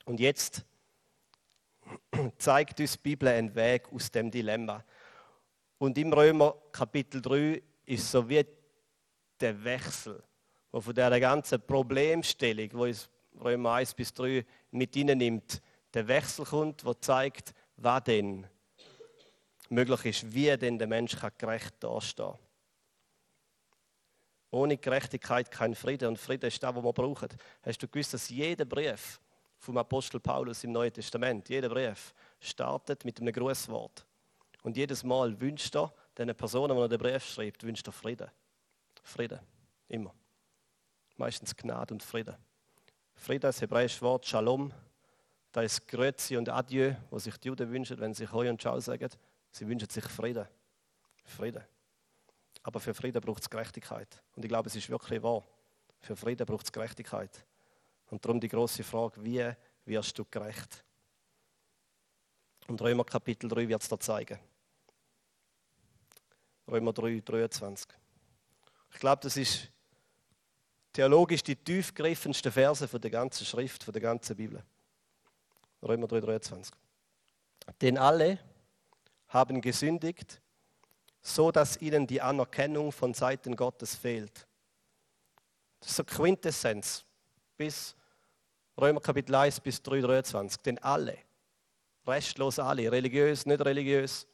Und 0.05 0.19
jetzt 0.19 0.65
zeigt 2.37 2.79
uns 2.79 2.93
die 2.93 2.99
Bibel 2.99 3.27
einen 3.29 3.53
Weg 3.55 3.91
aus 3.91 4.11
dem 4.11 4.29
Dilemma. 4.29 4.83
Und 5.77 5.97
im 5.97 6.13
Römer 6.13 6.55
Kapitel 6.71 7.21
3 7.21 7.61
ist 7.85 8.11
so 8.11 8.27
wie 8.29 8.45
der 9.39 9.63
Wechsel 9.63 10.21
wo 10.71 10.81
von 10.81 10.93
dieser 10.93 11.19
ganzen 11.19 11.61
Problemstellung, 11.61 12.69
wo 12.73 12.85
es 12.85 13.09
Römer 13.43 13.73
1 13.73 13.93
bis 13.93 14.13
3 14.13 14.45
mit 14.71 14.95
nimmt, 14.95 15.61
der 15.93 16.07
Wechsel 16.07 16.45
kommt, 16.45 16.85
der 16.85 17.01
zeigt, 17.01 17.53
was 17.77 18.03
denn 18.03 18.47
möglich 19.69 20.05
ist, 20.05 20.33
wie 20.33 20.55
denn 20.57 20.77
der 20.77 20.87
Mensch 20.87 21.15
gerecht 21.37 21.75
dastehen 21.79 22.31
kann. 22.31 22.39
Ohne 24.51 24.77
Gerechtigkeit 24.77 25.51
kein 25.51 25.75
Frieden 25.75 26.09
und 26.09 26.17
Frieden 26.17 26.47
ist 26.47 26.61
das, 26.61 26.75
was 26.75 26.83
wir 26.83 26.93
brauchen. 26.93 27.29
Hast 27.61 27.81
du 27.81 27.87
gewusst, 27.87 28.13
dass 28.13 28.29
jeder 28.29 28.65
Brief 28.65 29.19
vom 29.57 29.77
Apostel 29.77 30.19
Paulus 30.19 30.63
im 30.63 30.71
Neuen 30.71 30.93
Testament, 30.93 31.49
jeder 31.49 31.69
Brief, 31.69 32.13
startet 32.39 33.05
mit 33.05 33.19
einem 33.19 33.33
Grußwort. 33.33 34.05
Und 34.63 34.75
jedes 34.77 35.03
Mal 35.03 35.39
wünscht 35.39 35.75
er 35.75 35.93
den 36.17 36.33
Personen, 36.35 36.75
die 36.75 36.81
er 36.81 36.89
den 36.89 36.99
Brief 36.99 37.23
schreibt, 37.25 37.63
wünscht 37.63 37.87
er 37.87 37.93
Frieden. 37.93 38.29
Frieden. 39.03 39.39
Immer 39.87 40.13
meistens 41.19 41.55
Gnade 41.55 41.93
und 41.93 42.01
Friede. 42.01 42.37
Friede, 43.13 43.41
das 43.41 43.61
hebräische 43.61 44.01
Wort 44.01 44.25
Shalom, 44.25 44.71
da 45.51 45.61
ist 45.61 45.87
Grüezi 45.87 46.37
und 46.37 46.47
Adieu, 46.49 46.93
was 47.11 47.25
sich 47.25 47.37
die 47.37 47.49
Juden 47.49 47.71
wünschen, 47.71 47.99
wenn 47.99 48.13
sie 48.13 48.27
Hoi 48.31 48.49
und 48.49 48.61
Ciao 48.61 48.79
sagen. 48.79 49.09
Sie 49.51 49.67
wünschen 49.67 49.89
sich 49.89 50.05
Frieden. 50.05 50.47
Frieden. 51.25 51.63
Aber 52.69 52.79
für 52.79 52.93
Frieden 52.93 53.19
braucht 53.19 53.41
es 53.41 53.49
Gerechtigkeit. 53.49 54.21
Und 54.35 54.45
ich 54.45 54.47
glaube, 54.47 54.69
es 54.69 54.75
ist 54.75 54.87
wirklich 54.91 55.23
wahr. 55.23 55.43
Für 56.01 56.15
Frieden 56.15 56.45
braucht 56.45 56.65
es 56.65 56.71
Gerechtigkeit. 56.71 57.43
Und 58.11 58.23
darum 58.23 58.39
die 58.39 58.47
große 58.47 58.83
Frage, 58.83 59.23
wie 59.23 59.51
wirst 59.85 60.19
du 60.19 60.25
gerecht? 60.29 60.85
Und 62.67 62.79
Römer 62.79 63.05
Kapitel 63.05 63.49
3 63.49 63.67
wird 63.67 63.81
es 63.81 63.87
da 63.87 63.99
zeigen. 63.99 64.37
Römer 66.67 66.93
3, 66.93 67.21
23. 67.25 67.89
Ich 68.93 68.99
glaube, 68.99 69.23
das 69.23 69.35
ist 69.35 69.67
theologisch 70.93 71.41
die 71.41 71.55
tiefgreifendsten 71.55 72.51
Verse 72.51 72.87
von 72.87 73.01
der 73.01 73.09
ganzen 73.09 73.47
Schrift, 73.47 73.83
von 73.83 73.93
der 73.93 74.01
ganzen 74.03 74.35
Bibel. 74.35 74.63
Römer 75.81 76.05
3, 76.05 76.19
23. 76.19 76.71
Denn 77.81 77.97
alle 77.97 78.37
haben 79.29 79.59
gesündigt, 79.59 80.39
so 81.21 81.51
dass 81.51 81.81
ihnen 81.81 82.07
die 82.07 82.21
Anerkennung 82.21 82.91
von 82.91 83.13
Seiten 83.13 83.55
Gottes 83.55 83.95
fehlt. 83.95 84.47
Das 85.79 85.89
ist 85.89 85.95
so 85.95 86.03
Quintessenz 86.03 87.05
bis 87.57 87.95
Römer 88.79 89.01
Kapitel 89.01 89.35
1 89.35 89.59
bis 89.59 89.81
3, 89.81 90.01
23. 90.01 90.61
Denn 90.61 90.77
alle, 90.79 91.17
restlos 92.07 92.59
alle, 92.59 92.91
religiös, 92.91 93.45
nicht 93.45 93.63
religiös, 93.63 94.25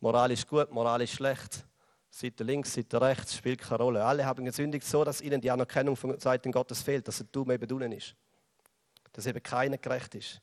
moralisch 0.00 0.46
gut, 0.46 0.70
moralisch 0.70 1.14
schlecht, 1.14 1.64
Seite 2.10 2.44
links, 2.44 2.74
Seite 2.74 3.00
rechts, 3.00 3.34
spielt 3.34 3.60
keine 3.60 3.82
Rolle. 3.82 4.04
Alle 4.04 4.26
haben 4.26 4.44
gesündigt, 4.44 4.86
so 4.86 5.02
dass 5.02 5.22
ihnen 5.22 5.40
die 5.40 5.50
Anerkennung 5.50 5.96
von 5.96 6.18
Seiten 6.18 6.52
Gottes 6.52 6.82
fehlt, 6.82 7.08
dass 7.08 7.20
er 7.20 7.26
dumm 7.32 7.50
eben 7.50 7.70
unten 7.72 7.92
ist. 7.92 8.14
Dass 9.12 9.26
eben 9.26 9.42
keiner 9.42 9.78
gerecht 9.78 10.14
ist. 10.14 10.42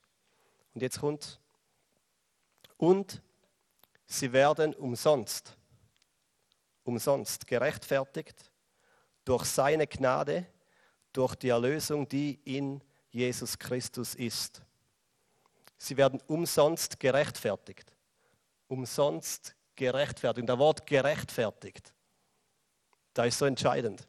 Und 0.73 0.81
jetzt 0.81 0.99
kommt, 0.99 1.39
und 2.77 3.21
sie 4.07 4.31
werden 4.33 4.73
umsonst, 4.73 5.55
umsonst 6.89 7.47
gerechtfertigt 7.47 8.51
durch 9.23 9.45
seine 9.45 9.87
Gnade, 9.87 10.45
durch 11.13 11.35
die 11.35 11.49
Erlösung, 11.49 12.07
die 12.07 12.39
in 12.45 12.81
Jesus 13.11 13.57
Christus 13.57 14.15
ist. 14.15 14.61
Sie 15.77 15.95
werden 15.97 16.21
umsonst 16.27 16.99
gerechtfertigt. 16.99 17.93
Umsonst 18.67 19.55
gerechtfertigt. 19.75 20.41
Und 20.41 20.47
das 20.47 20.57
Wort 20.57 20.85
gerechtfertigt, 20.85 21.93
da 23.13 23.25
ist 23.25 23.37
so 23.37 23.45
entscheidend. 23.45 24.07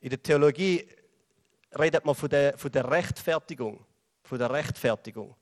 In 0.00 0.10
der 0.10 0.22
Theologie 0.22 0.86
redet 1.78 2.04
man 2.04 2.14
von 2.14 2.28
der, 2.28 2.56
von 2.56 2.70
der 2.70 2.90
Rechtfertigung. 2.90 3.84
Von 4.22 4.38
der 4.38 4.50
Rechtfertigung. 4.50 5.34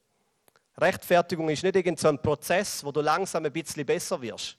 Rechtfertigung 0.78 1.48
ist 1.48 1.62
nicht 1.62 1.76
irgendein 1.76 2.20
Prozess, 2.22 2.84
wo 2.84 2.92
du 2.92 3.00
langsam 3.00 3.44
ein 3.44 3.52
bisschen 3.52 3.84
besser 3.84 4.20
wirst. 4.20 4.56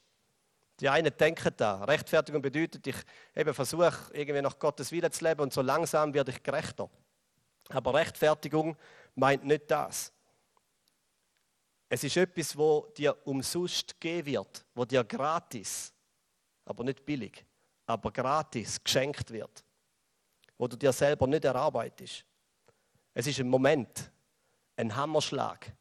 Die 0.79 0.87
einen 0.87 1.15
denken 1.15 1.53
da. 1.57 1.83
Rechtfertigung 1.83 2.41
bedeutet, 2.41 2.85
ich 2.87 2.95
eben 3.35 3.53
versuche, 3.53 4.13
irgendwie 4.13 4.41
nach 4.41 4.57
Gottes 4.57 4.91
Willen 4.91 5.11
zu 5.11 5.23
leben 5.25 5.41
und 5.41 5.53
so 5.53 5.61
langsam 5.61 6.13
werde 6.13 6.31
ich 6.31 6.41
gerechter. 6.41 6.89
Aber 7.69 7.93
Rechtfertigung 7.93 8.77
meint 9.15 9.43
nicht 9.43 9.69
das. 9.69 10.11
Es 11.89 12.03
ist 12.03 12.15
etwas, 12.17 12.55
wo 12.55 12.87
dir 12.95 13.17
umsonst 13.25 13.99
gegeben 13.99 14.27
wird, 14.27 14.65
wo 14.73 14.85
dir 14.85 15.03
gratis, 15.03 15.91
aber 16.63 16.83
nicht 16.83 17.03
billig, 17.05 17.43
aber 17.85 18.11
gratis 18.11 18.81
geschenkt 18.81 19.31
wird, 19.31 19.63
wo 20.57 20.67
du 20.67 20.77
dir 20.77 20.93
selber 20.93 21.25
nicht 21.27 21.43
erarbeitest. 21.43 22.23
Es 23.13 23.27
ist 23.27 23.39
ein 23.39 23.49
Moment, 23.49 24.11
ein 24.77 24.95
Hammerschlag, 24.95 25.73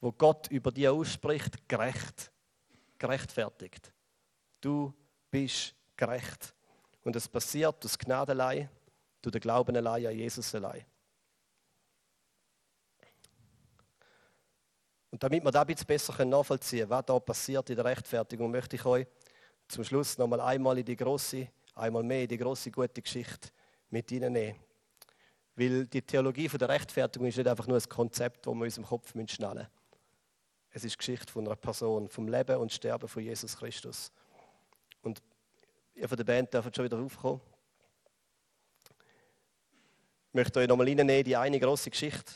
wo 0.00 0.12
Gott 0.12 0.46
über 0.48 0.70
dir 0.70 0.92
ausspricht, 0.92 1.68
gerecht, 1.68 2.30
gerechtfertigt. 2.98 3.92
Du 4.62 4.94
bist 5.30 5.74
gerecht. 5.96 6.54
Und 7.04 7.16
es 7.16 7.28
passiert 7.28 7.84
aus 7.84 7.98
Gnadelei, 7.98 8.70
durch 9.20 9.32
den 9.32 9.40
Glauben 9.40 9.76
allein 9.76 10.06
an 10.06 10.16
Jesus 10.16 10.54
allein. 10.54 10.84
Und 15.10 15.22
damit 15.22 15.44
wir 15.44 15.50
das 15.50 15.60
ein 15.60 15.66
bisschen 15.66 15.86
besser 15.86 16.24
nachvollziehen 16.24 16.88
können, 16.88 16.90
was 16.90 17.06
da 17.06 17.18
passiert 17.20 17.68
in 17.70 17.76
der 17.76 17.84
Rechtfertigung, 17.84 18.50
möchte 18.50 18.76
ich 18.76 18.84
euch 18.86 19.06
zum 19.68 19.84
Schluss 19.84 20.16
noch 20.16 20.26
mal 20.26 20.40
einmal 20.40 20.78
in 20.78 20.84
die 20.84 20.96
große, 20.96 21.48
einmal 21.74 22.02
mehr 22.02 22.22
in 22.22 22.28
die 22.28 22.38
große 22.38 22.70
gute 22.70 23.02
Geschichte 23.02 23.50
mit 23.90 24.08
hineinnehmen. 24.08 24.60
Weil 25.54 25.86
die 25.86 26.02
Theologie 26.02 26.48
von 26.48 26.58
der 26.58 26.68
Rechtfertigung 26.68 27.28
ist 27.28 27.36
nicht 27.36 27.48
einfach 27.48 27.66
nur 27.66 27.76
ein 27.76 27.88
Konzept, 27.88 28.46
das 28.46 28.54
wir 28.54 28.58
in 28.58 28.62
unserem 28.62 28.86
Kopf 28.86 29.12
schnallen 29.26 29.58
müssen. 29.58 29.70
Es 30.70 30.84
ist 30.84 30.96
Geschichte 30.96 31.30
von 31.30 31.46
einer 31.46 31.56
Person, 31.56 32.08
vom 32.08 32.28
Leben 32.28 32.56
und 32.56 32.72
Sterben 32.72 33.06
von 33.06 33.22
Jesus 33.22 33.56
Christus. 33.56 34.10
Und 35.02 35.22
ihr 35.94 36.08
von 36.08 36.16
der 36.16 36.24
Band 36.24 36.52
dürft 36.52 36.74
schon 36.74 36.84
wieder 36.84 36.98
aufkommen. 36.98 37.40
Ich 40.28 40.34
möchte 40.34 40.60
euch 40.60 40.68
nochmal 40.68 40.88
reinnehmen, 40.88 41.24
die 41.24 41.36
eine 41.36 41.60
große 41.60 41.90
Geschichte, 41.90 42.34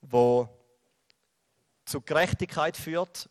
wo 0.00 0.48
zu 1.84 2.00
Gerechtigkeit 2.00 2.76
führt 2.76 3.28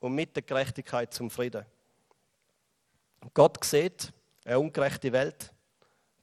und 0.00 0.14
mit 0.14 0.34
der 0.34 0.42
Gerechtigkeit 0.42 1.14
zum 1.14 1.30
Frieden. 1.30 1.64
Gott 3.32 3.62
sieht 3.64 4.12
eine 4.44 4.58
ungerechte 4.58 5.12
Welt. 5.12 5.52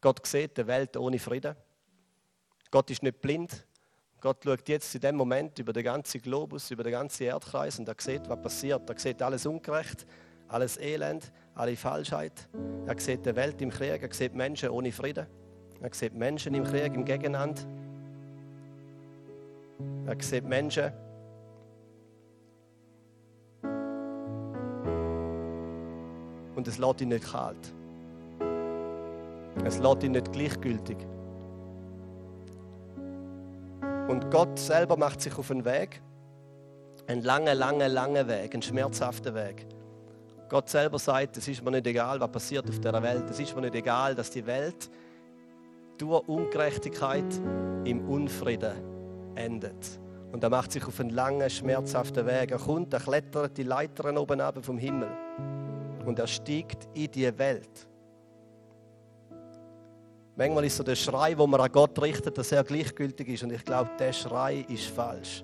Gott 0.01 0.25
sieht 0.25 0.59
eine 0.59 0.67
Welt 0.67 0.97
ohne 0.97 1.19
Frieden. 1.19 1.55
Gott 2.69 2.89
ist 2.89 3.03
nicht 3.03 3.21
blind. 3.21 3.65
Gott 4.19 4.43
schaut 4.43 4.67
jetzt 4.67 4.93
in 4.95 5.01
dem 5.01 5.15
Moment 5.15 5.57
über 5.59 5.71
den 5.71 5.83
ganzen 5.83 6.21
Globus, 6.21 6.71
über 6.71 6.83
den 6.83 6.91
ganzen 6.91 7.23
Erdkreis 7.23 7.77
und 7.79 7.87
er 7.87 7.95
sieht, 7.99 8.27
was 8.27 8.41
passiert. 8.41 8.89
Er 8.89 8.99
sieht 8.99 9.21
alles 9.21 9.45
ungerecht, 9.45 10.05
alles 10.47 10.77
Elend, 10.79 11.31
alle 11.55 11.75
Falschheit. 11.75 12.47
Er 12.85 12.99
sieht 12.99 13.25
die 13.25 13.35
Welt 13.35 13.61
im 13.61 13.69
Krieg, 13.69 14.01
er 14.01 14.13
sieht 14.13 14.35
Menschen 14.35 14.69
ohne 14.69 14.91
Frieden. 14.91 15.27
Er 15.81 15.93
sieht 15.93 16.13
Menschen 16.13 16.53
im 16.53 16.63
Krieg, 16.63 16.93
im 16.93 17.05
Gegeneinander. 17.05 17.61
Er 20.05 20.15
sieht 20.21 20.45
Menschen, 20.45 20.91
und 26.57 26.67
es 26.67 26.79
lässt 26.79 27.01
ihn 27.01 27.09
nicht 27.09 27.31
kalt. 27.31 27.73
Es 29.63 29.77
lässt 29.77 30.03
ihn 30.03 30.13
nicht 30.13 30.31
gleichgültig. 30.33 30.97
Und 34.07 34.31
Gott 34.31 34.57
selber 34.57 34.97
macht 34.97 35.21
sich 35.21 35.37
auf 35.37 35.51
einen 35.51 35.65
Weg, 35.65 36.01
einen 37.05 37.21
langen, 37.21 37.55
langen, 37.57 37.91
langen 37.91 38.27
Weg, 38.27 38.53
einen 38.53 38.63
schmerzhaften 38.63 39.35
Weg. 39.35 39.67
Gott 40.49 40.69
selber 40.69 40.99
sagt, 40.99 41.37
es 41.37 41.47
ist 41.47 41.63
mir 41.63 41.71
nicht 41.71 41.87
egal, 41.87 42.19
was 42.19 42.31
passiert 42.31 42.69
auf 42.69 42.79
dieser 42.79 43.03
Welt. 43.03 43.29
Es 43.29 43.39
ist 43.39 43.55
mir 43.55 43.61
nicht 43.61 43.75
egal, 43.75 44.15
dass 44.15 44.29
die 44.29 44.45
Welt 44.45 44.89
durch 45.97 46.27
Ungerechtigkeit 46.27 47.25
im 47.83 48.07
Unfrieden 48.07 48.73
endet. 49.35 49.99
Und 50.31 50.43
er 50.43 50.49
macht 50.49 50.71
sich 50.71 50.85
auf 50.85 50.99
einen 50.99 51.09
langen, 51.09 51.49
schmerzhaften 51.49 52.25
Weg. 52.25 52.51
Er 52.51 52.59
kommt, 52.59 52.93
er 52.93 52.99
klettert 52.99 53.57
die 53.57 53.63
Leitern 53.63 54.17
oben 54.17 54.41
ab 54.41 54.57
vom 54.61 54.77
Himmel 54.77 55.09
und 56.05 56.19
er 56.19 56.27
steigt 56.27 56.87
in 56.93 57.11
die 57.11 57.37
Welt. 57.37 57.87
Manchmal 60.35 60.65
ist 60.65 60.77
so 60.77 60.83
der 60.83 60.95
Schrei, 60.95 61.37
wo 61.37 61.47
man 61.47 61.59
an 61.59 61.71
Gott 61.71 61.99
richtet, 62.01 62.37
dass 62.37 62.51
er 62.51 62.63
gleichgültig 62.63 63.27
ist. 63.27 63.43
Und 63.43 63.51
ich 63.51 63.65
glaube, 63.65 63.89
der 63.97 64.13
Schrei 64.13 64.65
ist 64.69 64.85
falsch. 64.85 65.43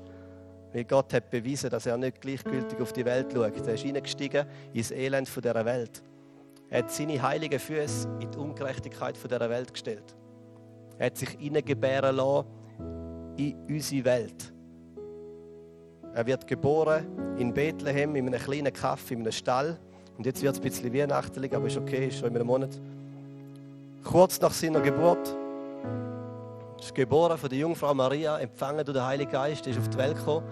Weil 0.74 0.86
Gott 0.86 1.14
hat 1.14 1.30
bewiesen, 1.30 1.70
dass 1.70 1.86
er 1.86 1.98
nicht 1.98 2.20
gleichgültig 2.20 2.80
auf 2.82 2.92
die 2.94 3.06
Welt 3.06 3.32
schaut. 3.32 3.68
Er 3.68 3.74
ist 3.76 3.84
hineingestiegen 3.84 4.46
ins 4.74 4.92
Elend 4.92 5.30
dieser 5.34 5.66
Welt. 5.66 6.02
Er 6.70 6.80
hat 6.80 6.92
seine 6.92 7.22
heiligen 7.22 7.60
Füße 7.60 8.10
in 8.20 8.32
die 8.32 8.38
Ungerechtigkeit 8.38 9.16
dieser 9.24 9.50
Welt 9.50 9.72
gestellt. 9.72 10.16
Er 10.98 11.08
hat 11.08 11.18
sich 11.18 11.30
hineingebären 11.30 12.16
lassen 12.16 12.48
in 13.38 13.56
unsere 13.70 14.06
Welt. 14.06 14.54
Er 16.16 16.26
wird 16.26 16.48
geboren 16.48 17.06
in 17.38 17.54
Bethlehem, 17.54 18.16
in 18.16 18.28
einem 18.28 18.40
kleinen 18.40 18.74
Kaff, 18.74 19.12
in 19.12 19.20
einem 19.20 19.32
Stall. 19.32 19.80
Und 20.18 20.26
jetzt 20.26 20.42
wird 20.42 20.54
es 20.54 20.60
ein 20.60 20.64
bisschen 20.64 20.94
weihnachtlich, 20.94 21.56
aber 21.56 21.68
ist 21.68 21.78
okay, 21.78 22.08
ist 22.08 22.20
schon 22.20 22.30
in 22.30 22.36
einem 22.36 22.48
Monat. 22.48 22.70
Kurz 24.04 24.40
nach 24.42 24.52
seiner 24.52 24.82
Geburt 24.82 25.36
ist 26.80 26.94
geboren 26.94 27.38
von 27.38 27.50
der 27.50 27.58
Jungfrau 27.60 27.94
Maria, 27.94 28.38
empfangen 28.40 28.84
durch 28.86 28.98
den 28.98 29.06
Heiligen 29.06 29.32
Geist, 29.32 29.66
ist 29.66 29.80
auf 29.80 29.90
die 29.90 29.98
Welt 29.98 30.18
gekommen, 30.18 30.46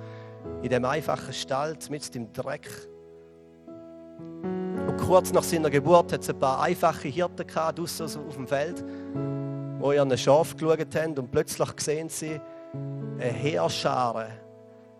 in 0.62 0.70
dem 0.70 0.86
einfachen 0.86 1.34
Stall, 1.34 1.78
mitten 1.90 2.18
im 2.18 2.34
Dreck. 2.34 2.68
Und 4.88 4.98
kurz 4.98 5.32
nach 5.34 5.44
seiner 5.44 5.70
Geburt 5.70 6.12
hat 6.14 6.22
es 6.22 6.30
ein 6.30 6.40
paar 6.40 6.62
einfache 6.62 7.08
Hirten 7.08 7.48
gehabt, 7.48 7.80
auf 7.80 8.36
dem 8.36 8.48
Feld, 8.48 8.84
wo 9.80 9.92
ihren 9.92 10.18
Schaf 10.18 10.56
geschaut 10.56 10.96
haben 10.96 11.18
und 11.18 11.32
plötzlich 11.32 11.70
sehen 11.80 12.10
sie 12.10 12.40
eine 13.20 13.32
Heerschare, 13.32 14.28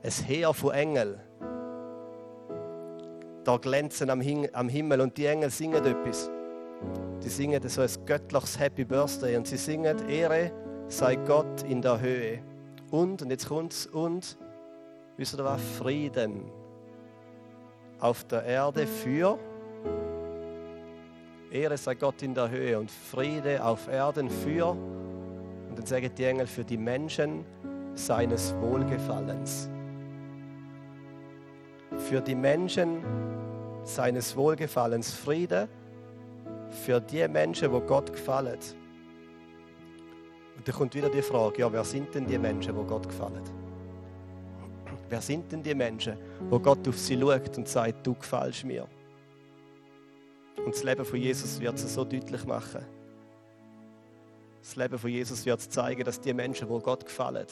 ein 0.04 0.12
Heer 0.12 0.54
von 0.54 0.72
Engeln 0.72 1.20
da 3.44 3.58
glänzen 3.58 4.10
am, 4.10 4.22
am 4.54 4.70
Himmel 4.70 5.02
und 5.02 5.18
die 5.18 5.26
Engel 5.26 5.50
singen 5.50 5.84
etwas. 5.86 6.30
Die 7.24 7.30
singen 7.30 7.68
so 7.68 7.82
ein 7.82 7.90
göttliches 8.06 8.60
Happy 8.60 8.86
Birthday 8.86 9.36
und 9.38 9.48
sie 9.48 9.58
singen 9.58 10.10
Ehre 10.10 10.52
sei 10.88 11.16
Gott 11.16 11.64
in 11.64 11.82
der 11.82 12.00
Höhe. 12.00 12.40
Und, 12.90 13.22
und 13.22 13.30
jetzt 13.30 13.48
kommt's, 13.48 13.86
und, 13.86 14.38
wisst 15.22 15.36
ihr 15.36 15.46
was? 15.46 15.62
Frieden 15.78 16.52
auf 18.00 18.24
der 18.24 18.44
Erde 18.44 18.88
für 18.88 19.38
Ehre 21.52 21.78
sei 21.78 21.96
Gott 21.96 22.24
in 22.24 22.34
der 22.34 22.50
Höhe 22.50 22.80
und 22.80 22.90
Friede 22.90 23.64
auf 23.64 23.88
Erden 23.88 24.30
für, 24.30 24.70
und 24.70 25.78
dann 25.78 25.86
sagen 25.86 26.10
die 26.18 26.24
Engel, 26.24 26.48
für 26.48 26.64
die 26.64 26.78
Menschen 26.78 27.46
seines 27.94 28.56
Wohlgefallens. 28.62 29.70
Für 31.98 32.22
die 32.22 32.36
Menschen 32.36 33.04
seines 33.84 34.36
Wohlgefallens, 34.36 35.14
Friede 35.14 35.68
für 36.70 37.02
die 37.02 37.28
Menschen, 37.28 37.72
wo 37.72 37.82
Gott 37.82 38.14
gefallen. 38.14 38.58
Und 40.58 40.68
dann 40.68 40.76
kommt 40.76 40.96
wieder 40.96 41.10
die 41.10 41.22
Frage, 41.22 41.60
ja, 41.60 41.72
wer 41.72 41.84
sind 41.84 42.16
denn 42.16 42.26
die 42.26 42.40
Menschen, 42.40 42.76
wo 42.76 42.84
Gott 42.84 43.08
gefallen? 43.08 43.71
Wer 45.12 45.22
sind 45.22 45.52
denn 45.52 45.62
die 45.62 45.76
Menschen, 45.76 46.18
wo 46.50 46.58
Gott 46.58 46.88
auf 46.88 46.98
sie 46.98 47.20
schaut 47.20 47.56
und 47.58 47.68
sagt, 47.68 48.08
du 48.08 48.16
gefällst 48.16 48.64
mir? 48.64 48.88
Und 50.58 50.74
das 50.74 50.84
Leben 50.84 51.06
von 51.06 51.20
Jesus 51.20 51.60
wird 51.60 51.76
es 51.76 51.94
so 51.94 52.04
deutlich 52.04 52.46
machen. 52.46 52.84
Das 54.62 54.76
Leben 54.76 54.98
von 54.98 55.10
Jesus 55.10 55.46
wird 55.46 55.62
zeigen, 55.62 56.04
dass 56.04 56.20
die 56.20 56.34
Menschen, 56.34 56.68
wo 56.68 56.80
Gott 56.80 57.06
gefallen, 57.06 57.46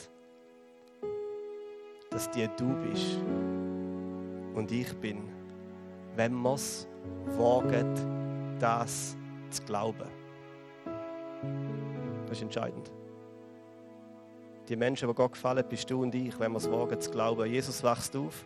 dass 2.09 2.31
die 2.31 2.49
du 2.57 2.73
bist 2.89 3.19
und 4.55 4.71
ich 4.71 4.91
bin 4.95 5.39
wenn 6.19 6.33
wir 6.33 6.55
es 6.55 6.85
wagen, 7.37 8.57
das 8.59 9.15
zu 9.49 9.63
glauben. 9.63 10.09
Das 12.27 12.37
ist 12.37 12.41
entscheidend. 12.41 12.91
Die 14.69 14.75
Menschen, 14.75 15.07
die 15.07 15.15
Gott 15.15 15.33
gefallen, 15.33 15.65
bist 15.67 15.89
du 15.89 16.03
und 16.03 16.13
ich, 16.13 16.39
wenn 16.39 16.51
wir 16.51 16.59
es 16.59 16.69
wagen 16.69 17.01
zu 17.01 17.09
glauben. 17.09 17.51
Jesus 17.51 17.83
wächst 17.83 18.15
auf 18.15 18.45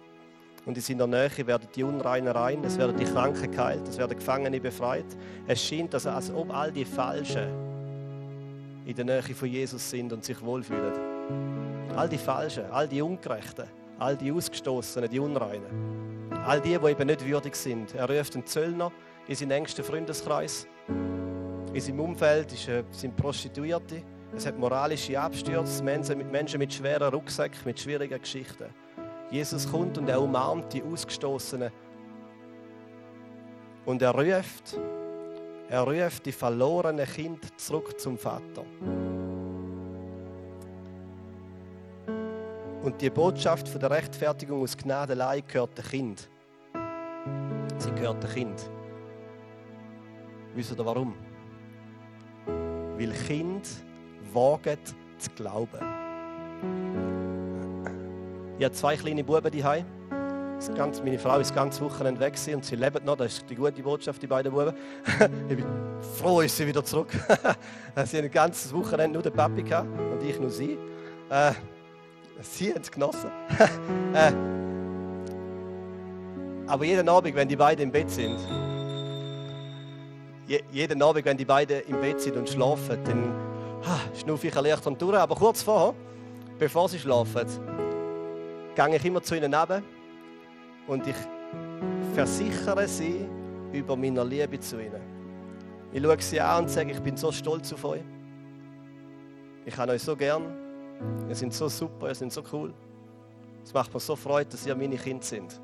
und 0.66 0.78
in 0.78 0.82
seiner 0.82 1.06
Nähe 1.06 1.46
werden 1.46 1.68
die 1.76 1.84
Unreinen 1.84 2.30
rein, 2.30 2.64
es 2.64 2.78
werden 2.78 2.96
die 2.96 3.04
Kranken 3.04 3.52
geheilt, 3.52 3.86
es 3.90 3.98
werden 3.98 4.18
Gefangene 4.18 4.62
befreit. 4.62 5.06
Es 5.46 5.62
scheint, 5.62 5.94
also, 5.94 6.12
als 6.12 6.32
ob 6.32 6.56
all 6.56 6.72
die 6.72 6.86
Falschen 6.86 7.50
in 8.86 8.96
der 8.96 9.04
Nähe 9.04 9.22
von 9.22 9.50
Jesus 9.50 9.90
sind 9.90 10.14
und 10.14 10.24
sich 10.24 10.42
wohlfühlen. 10.42 10.94
All 11.94 12.08
die 12.08 12.18
Falschen, 12.18 12.72
all 12.72 12.88
die 12.88 13.02
Ungerechten, 13.02 13.66
all 14.00 14.16
die 14.16 14.32
Ausgestoßenen, 14.32 15.10
die 15.10 15.20
Unreinen. 15.20 16.32
All 16.46 16.62
die, 16.62 16.78
die 16.78 16.90
eben 16.90 17.08
nicht 17.08 17.26
würdig 17.26 17.56
sind. 17.56 17.96
Er 17.96 18.10
ruft 18.10 18.34
einen 18.36 18.46
Zöllner 18.46 18.94
in 19.28 19.36
seinen 19.36 19.52
engsten 19.52 19.84
Freundeskreis 19.84 20.68
In 21.74 21.82
seinem 21.82 22.00
Umfeld 22.00 22.50
sind 22.92 23.16
Prostituierte. 23.18 24.04
Es 24.36 24.48
hat 24.48 24.58
moralische 24.58 25.20
Abstürze, 25.20 25.84
Menschen 25.84 26.58
mit, 26.58 26.74
schweren 26.74 27.14
Rucksäcken, 27.14 27.60
mit 27.66 27.80
schwierigen 27.80 28.20
Geschichten. 28.20 28.66
Jesus 29.30 29.70
kommt 29.70 29.98
und 29.98 30.10
er 30.10 30.20
umarmt 30.20 30.74
die 30.74 30.82
Ausgestoßenen. 30.82 31.72
Und 33.86 34.02
er 34.02 34.12
ruft, 34.12 34.80
er 35.70 35.82
ruft 35.82 36.26
die 36.26 36.32
verlorenen 36.32 37.06
Kinder 37.06 37.48
zurück 37.58 38.00
zum 38.00 38.18
Vater. 38.18 38.66
Und 42.84 43.02
die 43.02 43.10
Botschaft 43.12 43.68
von 43.68 43.80
der 43.80 43.92
Rechtfertigung 43.92 44.62
aus 44.64 44.76
Gnade 44.76 45.14
allein 45.14 45.44
gehört 45.48 45.78
dem 45.78 45.86
Kind. 45.86 46.30
Sie 47.78 47.92
gehört 47.92 48.24
dem 48.24 48.30
Kind. 48.32 48.70
Wisst 50.56 50.72
ihr 50.78 50.86
warum? 50.86 51.14
Weil 52.98 53.12
Kind 53.28 53.68
wagen 54.34 54.78
zu 55.18 55.30
glauben. 55.32 56.04
Ich 58.58 58.66
habe 58.66 58.76
zwei 58.76 58.96
kleine 58.96 59.24
Buben 59.24 59.52
daheim. 59.52 59.86
Meine 61.04 61.20
Frau 61.20 61.40
ist 61.40 61.54
ganz 61.54 61.82
Wochenende 61.82 62.22
weg 62.22 62.36
und 62.54 62.64
sie 62.64 62.76
leben 62.76 63.04
noch. 63.04 63.18
Das 63.18 63.34
ist 63.34 63.50
die 63.50 63.56
gute 63.56 63.84
Botschaft, 63.84 64.22
die 64.22 64.28
beiden 64.28 64.54
Buben. 64.54 64.74
ich 65.50 65.58
bin 65.58 65.66
froh, 66.18 66.42
ist 66.42 66.56
sie 66.56 66.66
wieder 66.66 66.84
zurück. 66.84 67.10
sie 68.06 68.18
haben 68.18 68.26
ein 68.26 68.32
ganzes 68.32 68.74
Wochenende 68.74 69.14
nur 69.14 69.24
den 69.24 69.34
Papi 69.34 69.64
gehabt 69.64 69.90
und 70.00 70.24
ich 70.24 70.40
nur 70.40 70.50
sie. 70.50 70.78
Äh, 71.30 71.52
sie 72.42 72.72
haben 72.74 72.82
es 72.82 72.92
genossen. 72.92 73.30
äh, 74.14 74.32
aber 76.68 76.86
jeden 76.86 77.10
Abend, 77.10 77.36
wenn 77.36 77.48
die 77.48 77.58
beiden 77.58 77.84
im 77.84 77.92
Bett 77.92 78.10
sind, 78.10 78.40
jeden 80.72 81.02
Abend, 81.02 81.26
wenn 81.26 81.38
die 81.38 81.46
beiden 81.46 81.82
im 81.88 82.00
Bett 82.00 82.22
sind 82.22 82.38
und 82.38 82.48
schlafen, 82.48 83.04
dann 83.04 83.34
schnaufe 84.16 84.48
ich 84.48 84.62
Licht 84.62 84.88
und 84.88 85.02
durch. 85.02 85.18
Aber 85.18 85.36
kurz 85.36 85.62
vorher, 85.62 85.94
bevor 86.58 86.90
sie 86.90 87.00
schlafen, 87.00 87.48
gehe 88.76 88.96
ich 88.96 89.06
immer 89.06 89.22
zu 89.22 89.36
ihnen 89.36 89.52
neben 89.52 89.84
und 90.88 91.08
ich 91.08 91.16
versichere 92.14 92.88
sie 92.88 93.26
über 93.72 93.96
meine 93.96 94.24
Liebe 94.24 94.60
zu 94.60 94.80
ihnen. 94.80 95.02
Ich 95.92 96.02
schaue 96.02 96.22
sie 96.22 96.42
an 96.42 96.64
und 96.64 96.70
sage, 96.70 96.92
ich 96.92 97.00
bin 97.00 97.16
so 97.18 97.32
stolz 97.32 97.72
auf 97.74 97.84
euch. 97.86 98.04
Ich 99.66 99.78
habe 99.78 99.92
euch 99.94 100.02
so 100.02 100.16
gern. 100.16 100.44
Ihr 101.28 101.36
seid 101.36 101.54
so 101.54 101.70
super, 101.70 102.10
ihr 102.10 102.16
seid 102.16 102.32
so 102.32 102.44
cool. 102.52 102.74
Es 103.64 103.74
macht 103.74 103.94
mir 103.94 104.00
so 104.00 104.16
Freude, 104.16 104.50
dass 104.50 104.66
ihr 104.66 104.76
meine 104.76 104.98
Kinder 104.98 105.24
sind. 105.24 105.60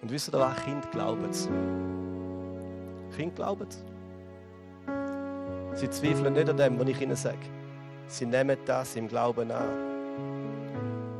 Und 0.00 0.10
wisst 0.10 0.32
ihr 0.32 0.38
was? 0.38 0.56
Kind 0.64 0.90
glauben 0.90 1.24
es. 1.28 1.48
Kind 3.16 3.36
glauben 3.36 3.66
es. 3.68 3.84
Sie 5.74 5.88
zweifeln 5.88 6.32
nicht 6.32 6.48
an 6.48 6.56
dem, 6.56 6.78
was 6.78 6.88
ich 6.88 7.00
ihnen 7.00 7.16
sage. 7.16 7.38
Sie 8.06 8.26
nehmen 8.26 8.56
das 8.66 8.96
im 8.96 9.08
Glauben 9.08 9.50
an. 9.50 9.90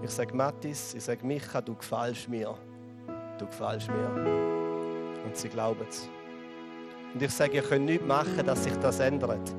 Ich 0.02 0.10
sage 0.10 0.34
Mathis, 0.34 0.94
ich 0.94 1.04
sage 1.04 1.24
Micha, 1.24 1.60
du 1.60 1.74
gefällst 1.74 2.28
mir. 2.28 2.54
Du 3.38 3.46
gefällst 3.46 3.88
mir. 3.88 5.20
Und 5.24 5.36
sie 5.36 5.48
glauben 5.48 5.86
es. 5.88 6.08
Und 7.14 7.22
ich 7.22 7.30
sage, 7.30 7.56
ihr 7.56 7.62
könnt 7.62 7.86
nichts 7.86 8.06
machen, 8.06 8.44
dass 8.44 8.64
sich 8.64 8.76
das 8.76 9.00
ändert. 9.00 9.54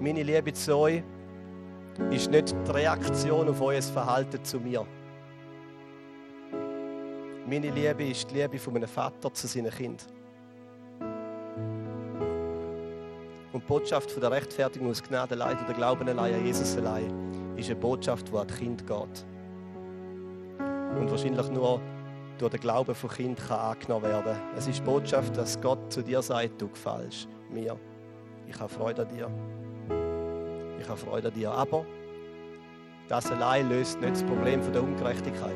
Meine 0.00 0.22
Liebe 0.22 0.52
zu 0.52 0.76
euch 0.76 1.02
ist 2.10 2.30
nicht 2.30 2.54
die 2.66 2.70
Reaktion 2.70 3.48
auf 3.48 3.60
euer 3.60 3.82
Verhalten 3.82 4.42
zu 4.44 4.58
mir. 4.58 4.86
Meine 7.46 7.70
Liebe 7.70 8.08
ist 8.08 8.30
die 8.30 8.40
Liebe 8.40 8.58
von 8.58 8.76
einem 8.76 8.88
Vater 8.88 9.32
zu 9.32 9.46
seinen 9.46 9.70
Kind. 9.70 10.06
Und 13.54 13.62
die 13.62 13.68
Botschaft 13.68 14.10
von 14.10 14.20
der 14.20 14.32
Rechtfertigung 14.32 14.90
aus 14.90 15.00
Gnade 15.00 15.34
allein 15.34 15.56
oder 15.64 15.74
Glauben 15.74 16.08
allein 16.08 16.34
an 16.34 16.44
Jesus 16.44 16.76
allein 16.76 17.54
ist 17.56 17.70
eine 17.70 17.78
Botschaft, 17.78 18.26
die 18.28 18.36
an 18.36 18.48
die 18.48 18.54
Kind 18.54 18.84
geht. 18.84 19.24
Und 20.98 21.08
wahrscheinlich 21.08 21.48
nur 21.50 21.80
durch 22.36 22.50
den 22.50 22.60
Glauben 22.60 22.92
von 22.96 23.10
Kind 23.10 23.38
kann 23.38 23.60
angenommen 23.60 24.06
werden. 24.06 24.36
Es 24.56 24.66
ist 24.66 24.80
die 24.80 24.82
Botschaft, 24.82 25.36
dass 25.36 25.60
Gott 25.60 25.92
zu 25.92 26.02
dir 26.02 26.20
sagt, 26.20 26.60
du 26.60 26.68
gefällst 26.68 27.28
mir. 27.48 27.78
Ich 28.48 28.58
habe 28.58 28.68
Freude 28.68 29.02
an 29.02 29.08
dir. 29.14 29.30
Ich 30.80 30.88
habe 30.88 30.98
Freude 30.98 31.28
an 31.28 31.34
dir. 31.34 31.52
Aber 31.52 31.86
das 33.08 33.30
allein 33.30 33.68
löst 33.68 34.00
nicht 34.00 34.14
das 34.14 34.24
Problem 34.24 34.60
der 34.72 34.82
Ungerechtigkeit. 34.82 35.54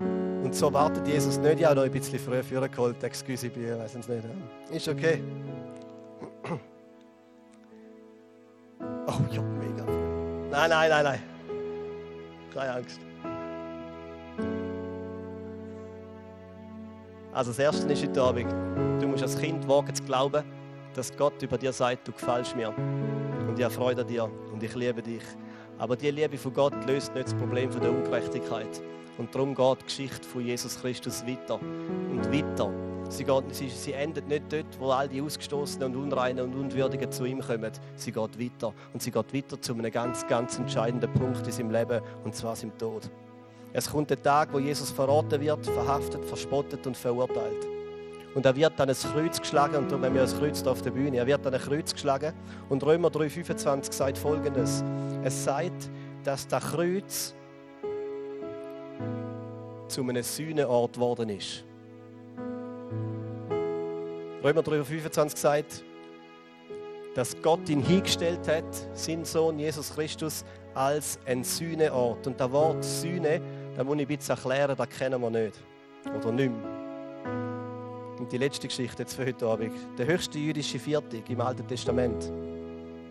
Und 0.00 0.52
so 0.52 0.72
wartet 0.72 1.06
Jesus 1.06 1.38
nicht. 1.38 1.60
Ich 1.60 1.64
habe 1.64 1.76
noch 1.76 1.84
ein 1.84 1.92
bisschen 1.92 2.18
früher 2.18 2.42
vorgeholt. 2.42 3.00
Excuse, 3.04 3.46
ich 3.46 3.56
weiß 3.56 3.94
es 3.94 4.08
nicht. 4.08 4.24
Ist 4.72 4.88
okay. 4.88 5.22
Oh 9.08 9.22
ja, 9.32 9.40
mega. 9.40 9.84
Nein, 10.50 10.68
nein, 10.68 10.90
nein, 10.90 11.04
nein. 11.04 11.20
Keine 12.52 12.74
Angst. 12.74 13.00
Also 17.32 17.50
das 17.52 17.58
Erste 17.58 17.90
ist 17.90 18.02
heute 18.02 18.22
Abend, 18.22 18.52
du 19.00 19.08
musst 19.08 19.22
als 19.22 19.38
Kind 19.38 19.66
wagen 19.66 19.94
zu 19.94 20.02
glauben, 20.02 20.44
dass 20.94 21.16
Gott 21.16 21.40
über 21.42 21.56
dir 21.56 21.72
sagt, 21.72 22.06
du 22.06 22.12
gefällst 22.12 22.54
mir. 22.54 22.68
Und 22.68 23.54
ich 23.56 23.64
habe 23.64 23.72
Freude 23.72 24.02
an 24.02 24.08
dir 24.08 24.30
und 24.52 24.62
ich 24.62 24.74
liebe 24.74 25.00
dich. 25.00 25.22
Aber 25.78 25.96
die 25.96 26.10
Liebe 26.10 26.36
von 26.36 26.52
Gott 26.52 26.74
löst 26.86 27.14
nicht 27.14 27.28
das 27.28 27.34
Problem 27.34 27.72
von 27.72 27.80
der 27.80 27.90
Ungerechtigkeit. 27.90 28.82
Und 29.16 29.34
darum 29.34 29.54
geht 29.54 29.80
die 29.80 29.84
Geschichte 29.84 30.28
von 30.28 30.44
Jesus 30.44 30.78
Christus 30.80 31.24
weiter 31.26 31.58
und 31.60 32.30
weiter. 32.30 32.70
Sie, 33.08 33.24
geht, 33.24 33.54
sie, 33.54 33.68
sie 33.70 33.92
endet 33.94 34.28
nicht 34.28 34.44
dort, 34.50 34.78
wo 34.78 34.90
all 34.90 35.08
die 35.08 35.22
Ausgestoßenen 35.22 35.94
und 35.94 36.02
Unreinen 36.02 36.44
und 36.44 36.54
Unwürdigen 36.54 37.10
zu 37.10 37.24
ihm 37.24 37.40
kommen. 37.40 37.72
Sie 37.96 38.12
geht 38.12 38.38
weiter. 38.38 38.74
Und 38.92 39.02
sie 39.02 39.10
geht 39.10 39.34
weiter 39.34 39.60
zu 39.60 39.72
einem 39.72 39.90
ganz, 39.90 40.26
ganz 40.26 40.58
entscheidenden 40.58 41.12
Punkt 41.14 41.46
in 41.46 41.52
seinem 41.52 41.70
Leben, 41.70 42.00
und 42.24 42.34
zwar 42.34 42.54
seinem 42.54 42.76
Tod. 42.76 43.10
Es 43.72 43.90
kommt 43.90 44.10
der 44.10 44.22
Tag, 44.22 44.52
wo 44.52 44.58
Jesus 44.58 44.90
verraten 44.90 45.40
wird, 45.40 45.64
verhaftet, 45.64 46.24
verspottet 46.24 46.86
und 46.86 46.96
verurteilt. 46.96 47.66
Und 48.34 48.44
er 48.44 48.54
wird 48.54 48.78
dann 48.78 48.90
ein 48.90 48.94
Kreuz 48.94 49.40
geschlagen, 49.40 49.76
und 49.76 49.90
darum 49.90 50.14
wir 50.14 50.22
ein 50.22 50.28
Kreuz 50.28 50.62
auf 50.64 50.82
der 50.82 50.90
Bühne. 50.90 51.16
Er 51.16 51.26
wird 51.26 51.44
dann 51.44 51.54
ein 51.54 51.60
Kreuz 51.60 51.92
geschlagen. 51.92 52.34
Und 52.68 52.84
Römer 52.84 53.08
3,25 53.08 53.92
sagt 53.92 54.18
folgendes: 54.18 54.84
Es 55.24 55.44
sagt, 55.44 55.90
dass 56.24 56.46
das 56.46 56.62
Kreuz 56.62 57.34
zu 59.88 60.02
einem 60.02 60.22
Sühneort 60.22 60.92
geworden 60.92 61.30
ist. 61.30 61.64
Römer 64.48 64.62
3,25 64.62 65.36
sagt, 65.36 65.84
dass 67.14 67.36
Gott 67.42 67.68
ihn 67.68 67.82
hingestellt 67.82 68.48
hat, 68.48 68.64
sein 68.94 69.22
Sohn 69.26 69.58
Jesus 69.58 69.94
Christus, 69.94 70.42
als 70.72 71.18
ein 71.26 71.44
Sühneort. 71.44 72.26
Und 72.26 72.40
das 72.40 72.50
Wort 72.50 72.82
Sühne, 72.82 73.42
da 73.76 73.84
muss 73.84 73.96
ich 73.96 74.08
ein 74.08 74.16
bisschen 74.16 74.36
erklären, 74.36 74.74
das 74.74 74.88
kennen 74.88 75.20
wir 75.20 75.28
nicht. 75.28 75.60
Oder 76.16 76.32
nicht 76.32 76.50
mehr. 76.50 78.16
Und 78.18 78.32
die 78.32 78.38
letzte 78.38 78.68
Geschichte 78.68 79.02
jetzt 79.02 79.16
für 79.16 79.26
heute 79.26 79.46
Abend. 79.46 79.74
Der 79.98 80.06
höchste 80.06 80.38
jüdische 80.38 80.78
Viertig 80.78 81.28
im 81.28 81.42
Alten 81.42 81.66
Testament. 81.68 82.32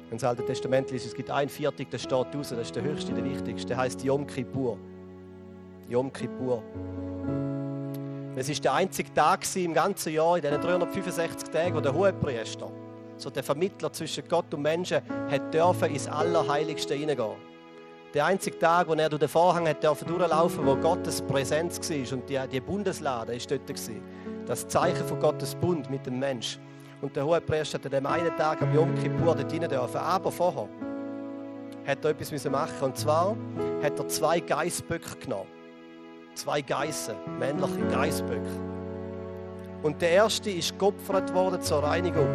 Wenn 0.10 0.18
das 0.18 0.24
Alte 0.24 0.44
Testament 0.44 0.90
liest, 0.90 1.06
es 1.06 1.14
gibt 1.14 1.30
ein 1.30 1.50
Viertig, 1.50 1.92
der 1.92 2.00
steht 2.00 2.36
raus, 2.36 2.50
das 2.50 2.54
ist 2.54 2.76
der 2.76 2.82
höchste, 2.82 3.14
der 3.14 3.24
wichtigste. 3.24 3.68
Der 3.68 3.78
heißt 3.78 4.04
Yom 4.04 4.26
Kippur. 4.26 4.80
Yom 5.88 6.12
Kippur. 6.12 6.64
Es 8.40 8.48
war 8.50 8.56
der 8.56 8.74
einzige 8.76 9.12
Tag 9.16 9.44
im 9.56 9.74
ganzen 9.74 10.14
Jahr, 10.14 10.36
in 10.36 10.44
diesen 10.44 10.62
365 10.62 11.50
Tagen, 11.50 11.76
wo 11.76 11.80
der 11.80 11.92
Hohepriester, 11.92 12.72
so 13.18 13.32
der 13.32 13.42
Vermittler 13.42 13.92
zwischen 13.92 14.28
Gott 14.28 14.54
und 14.54 14.62
Menschen, 14.62 15.02
hat 15.32 15.52
dürfen 15.52 15.90
ins 15.90 16.08
Allerheiligste 16.08 16.94
hineingehen. 16.94 17.36
Der 18.14 18.26
einzige 18.28 18.60
Tag, 18.60 18.90
wo 18.90 18.94
er 18.94 19.10
durch 19.10 19.22
den 19.22 19.28
Vorhang 19.28 19.68
hat 19.68 19.84
dürfen 19.84 20.08
durchlaufen, 20.08 20.68
wo 20.68 20.76
Gottes 20.76 21.20
Präsenz 21.24 21.80
war 21.80 22.14
und 22.14 22.30
die, 22.30 22.40
die 22.52 22.62
Bundeslade 22.62 23.34
ist 23.34 23.50
dort 23.50 23.68
war. 23.68 23.96
Das 24.46 24.68
Zeichen 24.68 25.08
von 25.08 25.20
Gottes 25.20 25.56
Bund 25.56 25.90
mit 25.90 26.06
dem 26.06 26.20
Mensch. 26.20 26.60
Und 27.02 27.16
der 27.16 27.26
Hohepriester 27.26 27.80
hat 27.80 27.86
an 27.86 27.92
dem 27.92 28.06
einen 28.06 28.38
Tag 28.38 28.62
am 28.62 28.72
Yom 28.72 28.94
Kippur 29.02 29.34
dort 29.34 29.52
hinein 29.52 29.72
dürfen. 29.72 29.98
Aber 29.98 30.32
vorher 30.32 30.70
hat 31.88 32.06
er 32.06 32.12
etwas 32.12 32.46
machen 32.46 32.82
Und 32.82 32.98
zwar 33.00 33.36
hat 33.82 33.98
er 33.98 34.08
zwei 34.08 34.40
Geißböcke 34.42 35.18
genommen 35.18 35.57
zwei 36.38 36.62
Geissen, 36.62 37.16
männliche 37.40 37.80
Geißböcke. 37.92 38.42
Und 39.84 40.02
der 40.02 40.12
erste 40.12 40.50
ist 40.50 40.78
geopfert 40.78 41.34
worden 41.34 41.62
zur 41.62 41.84
Reinigung. 41.84 42.28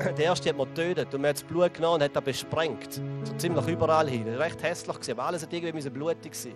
Der 0.00 0.18
erste 0.18 0.48
hat 0.48 0.56
man 0.56 0.68
getötet 0.74 1.14
und 1.14 1.20
man 1.20 1.30
hat 1.30 1.36
das 1.36 1.44
Blut 1.44 1.72
genommen 1.74 1.96
und 1.96 2.02
hat 2.02 2.16
das 2.16 2.24
besprengt. 2.24 2.94
So 3.22 3.32
ziemlich 3.36 3.66
überall 3.68 4.08
hin. 4.08 4.24
Das 4.26 4.38
war 4.38 4.44
recht 4.44 4.62
hässlich, 4.62 4.96
gewesen, 4.96 5.12
aber 5.12 5.24
alles 5.24 5.42
hat 5.42 5.52
irgendwie 5.52 5.90
blutig 5.90 6.34
sein. 6.34 6.54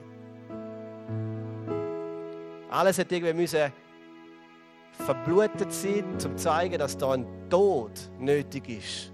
Alles 2.70 2.98
hat 2.98 3.10
irgendwie 3.12 3.32
müssen 3.34 3.72
verblutet 4.92 5.72
sein, 5.72 6.04
um 6.04 6.18
zu 6.18 6.34
zeigen, 6.34 6.78
dass 6.78 6.96
da 6.96 7.12
ein 7.12 7.26
Tod 7.48 7.92
nötig 8.18 8.68
ist. 8.68 9.12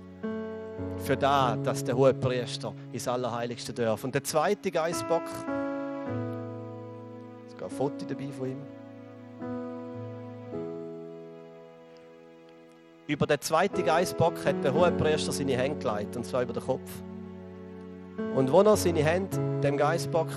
Für 1.04 1.16
da, 1.16 1.56
dass 1.56 1.84
der 1.84 1.96
hohe 1.96 2.14
Priester 2.14 2.74
ins 2.92 3.06
Allerheiligste 3.06 3.72
darf. 3.72 4.02
Und 4.04 4.14
der 4.14 4.24
zweite 4.24 4.70
Geißbock 7.64 7.70
ein 7.70 7.70
Foto 7.70 8.04
dabei 8.06 8.32
von 8.32 8.48
ihm. 8.48 8.62
über 13.06 13.26
den 13.26 13.38
zweiten 13.38 13.84
Geißbock 13.84 14.46
hat 14.46 14.64
der 14.64 14.72
Hohepriester 14.72 15.30
seine 15.30 15.58
Hände 15.58 15.78
gelegt, 15.78 16.16
und 16.16 16.24
zwar 16.24 16.42
über 16.42 16.54
den 16.54 16.64
Kopf. 16.64 16.90
Und 18.34 18.50
wo 18.50 18.62
er 18.62 18.76
seine 18.78 19.04
Hände 19.04 19.38
dem 19.62 19.76
Geißbock 19.76 20.28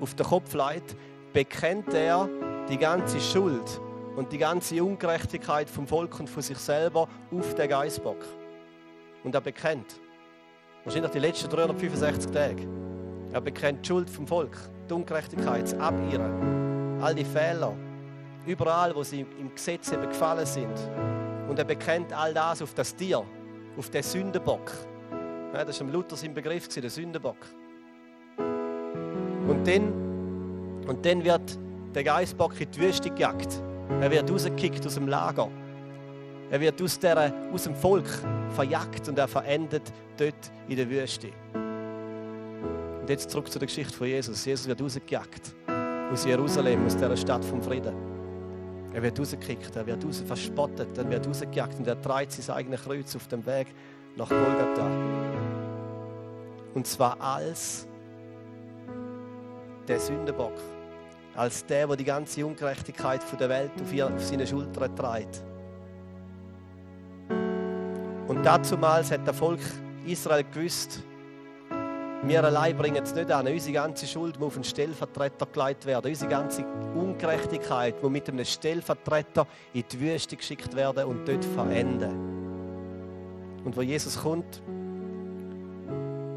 auf 0.00 0.14
den 0.14 0.24
Kopf 0.24 0.54
legt, 0.54 0.96
bekennt 1.32 1.92
er 1.92 2.28
die 2.68 2.78
ganze 2.78 3.20
Schuld 3.20 3.80
und 4.14 4.30
die 4.30 4.38
ganze 4.38 4.82
Ungerechtigkeit 4.82 5.68
vom 5.68 5.88
Volk 5.88 6.20
und 6.20 6.30
von 6.30 6.40
sich 6.40 6.58
selber 6.58 7.08
auf 7.36 7.54
den 7.56 7.68
Geißbock. 7.68 8.24
Und 9.24 9.34
er 9.34 9.40
bekennt. 9.40 9.98
Wahrscheinlich 10.84 11.10
die 11.10 11.18
letzten 11.18 11.50
365 11.50 12.30
Tage. 12.30 12.68
Er 13.32 13.40
bekennt 13.40 13.84
die 13.84 13.88
Schuld 13.88 14.08
vom 14.08 14.26
Volk, 14.26 14.56
die 14.88 14.94
Ungerechtigkeit, 14.94 15.62
das 15.62 15.74
Abirren, 15.74 17.00
all 17.00 17.14
die 17.14 17.24
Fehler, 17.24 17.74
überall, 18.46 18.94
wo 18.94 19.02
sie 19.02 19.26
im 19.38 19.54
Gesetz 19.54 19.92
eben 19.92 20.08
gefallen 20.08 20.46
sind. 20.46 20.74
Und 21.48 21.58
er 21.58 21.64
bekennt 21.64 22.12
all 22.12 22.34
das 22.34 22.62
auf 22.62 22.74
das 22.74 22.94
Tier, 22.94 23.24
auf 23.76 23.90
den 23.90 24.02
Sündenbock. 24.02 24.72
Ja, 25.54 25.64
das 25.64 25.80
war 25.80 25.88
Luther 25.88 26.16
sein 26.16 26.34
Begriff, 26.34 26.68
der 26.68 26.90
Sündenbock. 26.90 27.36
Und 28.36 29.66
dann, 29.66 30.84
und 30.86 31.04
dann 31.04 31.24
wird 31.24 31.58
der 31.94 32.04
Geistbock 32.04 32.60
in 32.60 32.70
die 32.70 32.80
Wüste 32.80 33.10
gejagt. 33.10 33.62
Er 34.00 34.10
wird 34.10 34.30
rausgekickt 34.30 34.84
aus 34.86 34.94
dem 34.94 35.08
Lager. 35.08 35.48
Er 36.50 36.60
wird 36.60 36.80
aus, 36.82 36.98
der, 36.98 37.32
aus 37.52 37.64
dem 37.64 37.74
Volk 37.74 38.08
verjagt 38.50 39.08
und 39.08 39.18
er 39.18 39.28
verendet 39.28 39.92
dort 40.16 40.52
in 40.68 40.76
der 40.76 40.88
Wüste. 40.88 41.28
Und 43.08 43.12
jetzt 43.12 43.30
zurück 43.30 43.50
zu 43.50 43.58
der 43.58 43.66
Geschichte 43.66 43.94
von 43.94 44.06
Jesus. 44.06 44.44
Jesus 44.44 44.68
wird 44.68 44.82
rausgejagt 44.82 45.54
aus 46.12 46.26
Jerusalem, 46.26 46.84
aus 46.84 46.94
dieser 46.94 47.16
Stadt 47.16 47.42
vom 47.42 47.62
Frieden. 47.62 47.94
Er 48.92 49.02
wird 49.02 49.18
rausgekickt, 49.18 49.74
er 49.76 49.86
wird 49.86 50.04
raus 50.04 50.22
verspottet, 50.26 50.98
er 50.98 51.08
wird 51.08 51.26
rausgejagt 51.26 51.78
und 51.78 51.86
er 51.86 51.98
trägt 52.02 52.32
sein 52.32 52.54
eigenes 52.54 52.82
Kreuz 52.82 53.16
auf 53.16 53.26
dem 53.28 53.46
Weg 53.46 53.68
nach 54.14 54.28
Golgatha. 54.28 54.90
Und 56.74 56.86
zwar 56.86 57.18
als 57.18 57.86
der 59.88 60.00
Sündenbock, 60.00 60.60
als 61.34 61.64
der, 61.64 61.86
der 61.86 61.96
die 61.96 62.04
ganze 62.04 62.44
Ungerechtigkeit 62.44 63.22
der 63.40 63.48
Welt 63.48 63.70
auf, 63.80 64.22
seine 64.22 64.46
Schultern 64.46 64.94
trägt. 64.94 65.42
Und 68.26 68.44
dazumals 68.44 69.10
hat 69.10 69.26
der 69.26 69.32
Volk 69.32 69.60
Israel 70.04 70.44
gewusst, 70.52 71.02
wir 72.24 72.44
allein 72.44 72.76
bringen 72.76 73.02
es 73.02 73.14
nicht 73.14 73.30
an. 73.30 73.46
Unsere 73.46 73.72
ganze 73.74 74.06
Schuld 74.06 74.38
muss 74.38 74.48
auf 74.48 74.54
einen 74.56 74.64
Stellvertreter 74.64 75.46
geleitet 75.46 75.86
werden. 75.86 76.10
Unsere 76.10 76.30
ganze 76.30 76.64
Ungerechtigkeit 76.94 78.02
muss 78.02 78.10
mit 78.10 78.28
einem 78.28 78.44
Stellvertreter 78.44 79.46
in 79.72 79.84
die 79.90 80.00
Wüste 80.00 80.36
geschickt 80.36 80.74
werden 80.74 81.04
und 81.04 81.26
dort 81.28 81.44
verenden. 81.44 82.38
Und 83.64 83.76
wo 83.76 83.82
Jesus 83.82 84.20
kommt 84.20 84.62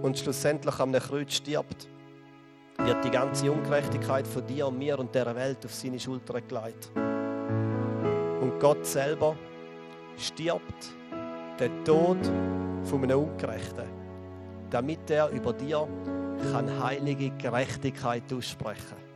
und 0.01 0.17
schlussendlich 0.17 0.79
am 0.79 0.91
Kreuz 0.91 1.33
stirbt, 1.33 1.87
wird 2.77 3.03
die 3.03 3.11
ganze 3.11 3.51
Ungerechtigkeit 3.51 4.27
von 4.27 4.45
dir 4.45 4.67
und 4.67 4.77
mir 4.77 4.97
und 4.99 5.13
der 5.13 5.35
Welt 5.35 5.65
auf 5.65 5.73
seine 5.73 5.99
Schulter 5.99 6.41
gelegt. 6.41 6.91
Und 6.95 8.59
Gott 8.59 8.85
selber 8.85 9.35
stirbt 10.17 10.91
den 11.59 11.83
Tod 11.83 12.17
von 12.83 13.03
einem 13.03 13.19
Ungerechten, 13.19 14.00
damit 14.71 15.11
er 15.11 15.29
über 15.29 15.53
dir 15.53 15.87
kann 16.51 16.83
heilige 16.83 17.29
Gerechtigkeit 17.37 18.23
aussprechen 18.33 19.11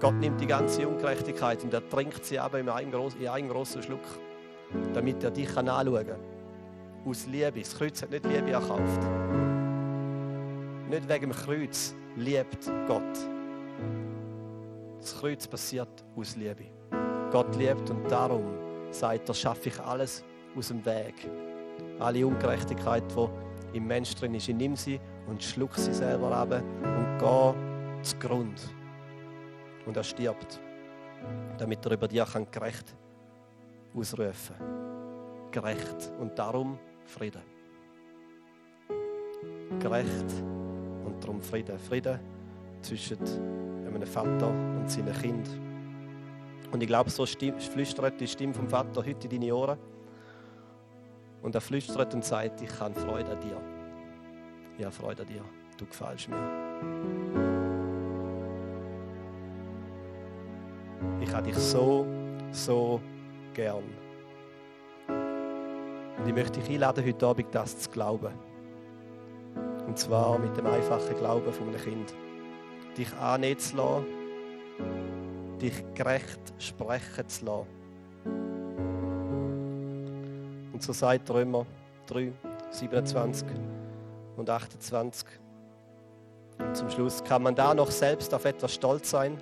Gott 0.00 0.14
nimmt 0.20 0.40
die 0.40 0.46
ganze 0.46 0.86
Ungerechtigkeit 0.86 1.64
und 1.64 1.72
er 1.72 1.88
trinkt 1.88 2.24
sie 2.24 2.38
aber 2.38 2.60
in 2.60 2.68
einen, 2.68 2.90
großen 3.48 3.82
Schluck, 3.82 4.04
damit 4.92 5.24
er 5.24 5.30
dich 5.30 5.56
anschauen 5.56 6.06
kann. 6.06 6.20
Aus 7.06 7.26
Liebe. 7.26 7.60
Das 7.60 7.76
Kreuz 7.76 8.02
hat 8.02 8.10
nicht 8.10 8.26
Liebe 8.26 8.50
erkauft. 8.50 9.00
Nicht 10.90 11.08
wegen 11.08 11.30
dem 11.30 11.32
Kreuz 11.32 11.94
liebt 12.14 12.70
Gott. 12.86 13.02
Das 15.00 15.18
Kreuz 15.18 15.46
passiert 15.46 16.04
aus 16.14 16.36
Liebe. 16.36 16.66
Gott 17.32 17.56
liebt 17.56 17.88
und 17.88 18.10
darum 18.10 18.65
sagt 18.90 19.28
er, 19.28 19.34
schaffe 19.34 19.68
ich 19.68 19.80
alles 19.80 20.24
aus 20.56 20.68
dem 20.68 20.84
Weg. 20.84 21.14
Alle 21.98 22.26
Ungerechtigkeit, 22.26 23.04
die 23.16 23.76
im 23.76 23.86
Mensch 23.86 24.14
drin 24.14 24.34
ist, 24.34 24.48
ich 24.48 24.54
nehme 24.54 24.76
sie 24.76 25.00
und 25.26 25.42
schluck 25.42 25.74
sie 25.76 25.92
selber 25.92 26.32
ab 26.32 26.52
und 26.52 27.18
gehe 27.18 28.02
zu 28.02 28.16
Grund. 28.18 28.60
Und 29.86 29.96
er 29.96 30.04
stirbt, 30.04 30.60
damit 31.58 31.84
er 31.86 31.92
über 31.92 32.08
kann 32.08 32.46
gerecht 32.50 32.94
ausrufen 33.94 34.56
Gerecht 35.50 36.12
und 36.20 36.38
darum 36.38 36.78
Frieden. 37.06 37.40
Gerecht 39.80 40.44
und 41.04 41.22
darum 41.22 41.40
Frieden. 41.40 41.78
Frieden 41.78 42.18
zwischen 42.82 43.18
einem 43.86 44.06
Vater 44.06 44.48
und 44.48 44.90
seinem 44.90 45.14
Kind. 45.14 45.65
Und 46.72 46.82
ich 46.82 46.88
glaube, 46.88 47.10
so 47.10 47.24
flüstert 47.26 48.20
die 48.20 48.26
Stimme 48.26 48.54
vom 48.54 48.68
Vater 48.68 49.04
heute 49.04 49.28
in 49.28 49.40
deine 49.40 49.54
Ohren. 49.54 49.78
Und 51.42 51.54
er 51.54 51.60
flüstert 51.60 52.12
und 52.14 52.24
sagt, 52.24 52.60
ich 52.60 52.80
habe 52.80 52.94
Freude 52.94 53.30
an 53.30 53.40
dir. 53.40 53.60
Ich 54.78 54.84
habe 54.84 54.94
Freude 54.94 55.22
an 55.22 55.28
dir. 55.28 55.42
Du 55.76 55.86
gefällst 55.86 56.28
mir. 56.28 56.36
Ich 61.20 61.32
habe 61.32 61.44
dich 61.44 61.56
so, 61.56 62.06
so 62.50 63.00
gern. 63.54 63.84
Und 66.18 66.26
ich 66.26 66.34
möchte 66.34 66.60
dich 66.60 66.70
einladen, 66.70 67.04
heute 67.04 67.26
Abend 67.26 67.54
das 67.54 67.78
zu 67.78 67.90
glauben. 67.90 68.32
Und 69.86 69.98
zwar 69.98 70.38
mit 70.38 70.56
dem 70.56 70.66
einfachen 70.66 71.16
Glauben 71.16 71.52
von 71.52 71.68
einem 71.68 71.80
Kind. 71.80 72.14
Dich 72.96 73.12
annehmen 73.14 73.58
zu 73.58 73.76
lassen 73.76 74.06
dich 75.56 75.84
gerecht 75.94 76.40
sprechen 76.58 77.28
zu 77.28 77.44
lassen. 77.44 77.66
Und 80.72 80.82
so 80.82 80.92
sagt 80.92 81.30
Römer 81.30 81.64
3, 82.06 82.32
27 82.70 83.48
und 84.36 84.50
28. 84.50 85.26
Und 86.58 86.76
zum 86.76 86.90
Schluss 86.90 87.22
kann 87.24 87.42
man 87.42 87.54
da 87.54 87.74
noch 87.74 87.90
selbst 87.90 88.32
auf 88.34 88.44
etwas 88.44 88.74
stolz 88.74 89.10
sein. 89.10 89.38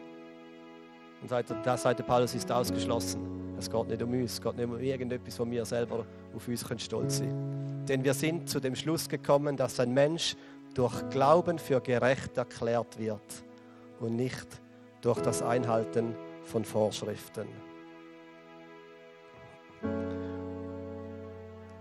Und 1.22 1.30
da 1.64 1.76
sagt 1.76 1.98
der 1.98 2.04
Paulus, 2.04 2.34
ist 2.34 2.50
ausgeschlossen. 2.50 3.56
Es 3.58 3.70
geht 3.70 3.88
nicht 3.88 4.02
um 4.02 4.12
uns, 4.12 4.32
es 4.34 4.42
geht 4.42 4.56
nicht 4.56 4.66
um 4.66 4.78
irgendetwas, 4.78 5.38
wo 5.38 5.50
wir 5.50 5.64
selber 5.64 6.04
auf 6.34 6.48
uns 6.48 6.64
stolz 6.82 7.18
sein 7.18 7.28
können. 7.28 7.84
Denn 7.88 8.04
wir 8.04 8.14
sind 8.14 8.48
zu 8.48 8.60
dem 8.60 8.74
Schluss 8.74 9.08
gekommen, 9.08 9.56
dass 9.56 9.78
ein 9.80 9.92
Mensch 9.92 10.36
durch 10.74 11.08
Glauben 11.10 11.58
für 11.58 11.80
gerecht 11.80 12.36
erklärt 12.36 12.98
wird 12.98 13.44
und 14.00 14.16
nicht 14.16 14.46
durch 15.04 15.20
das 15.20 15.42
Einhalten 15.42 16.14
von 16.44 16.64
Vorschriften. 16.64 17.46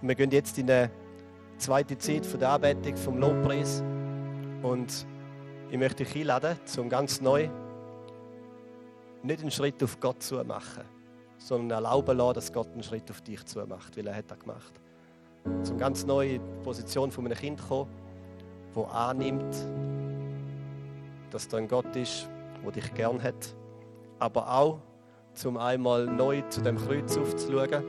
Wir 0.01 0.15
gehen 0.15 0.31
jetzt 0.31 0.57
in 0.57 0.69
eine 0.69 0.91
zweite 1.57 1.97
Zeit 1.97 2.25
von 2.25 2.41
der 2.41 2.49
Anbetung 2.49 2.97
vom 2.97 3.17
Lobpreis 3.17 3.81
und 4.61 5.07
ich 5.71 5.77
möchte 5.77 6.03
dich 6.03 6.13
einladen, 6.17 6.57
zum 6.65 6.89
ganz 6.89 7.21
neu 7.21 7.49
nicht 9.23 9.39
einen 9.39 9.51
Schritt 9.51 9.81
auf 9.81 10.01
Gott 10.01 10.21
zu 10.21 10.43
machen, 10.43 10.83
sondern 11.37 11.81
erlauben 11.83 12.17
lassen, 12.17 12.33
dass 12.33 12.51
Gott 12.51 12.73
einen 12.73 12.83
Schritt 12.83 13.09
auf 13.09 13.21
dich 13.21 13.45
zu 13.45 13.65
macht, 13.65 13.95
weil 13.95 14.07
er 14.07 14.17
hat 14.17 14.29
das 14.29 14.39
gemacht. 14.39 14.73
Zum 15.63 15.77
ganz 15.77 16.05
neue 16.05 16.41
Position 16.61 17.09
von 17.09 17.25
einem 17.25 17.37
Kind 17.37 17.65
kommen, 17.65 17.89
wo 18.73 18.83
annimmt, 18.83 19.55
dass 21.31 21.47
da 21.47 21.57
ein 21.57 21.69
Gott 21.69 21.95
ist, 21.95 22.27
wo 22.63 22.71
dich 22.71 22.93
gern 22.93 23.21
hat, 23.21 23.55
aber 24.19 24.51
auch 24.51 24.79
zum 25.33 25.57
einmal 25.57 26.05
neu 26.05 26.41
zu 26.49 26.61
dem 26.61 26.77
Kreuz 26.77 27.17
aufzuschauen, 27.17 27.83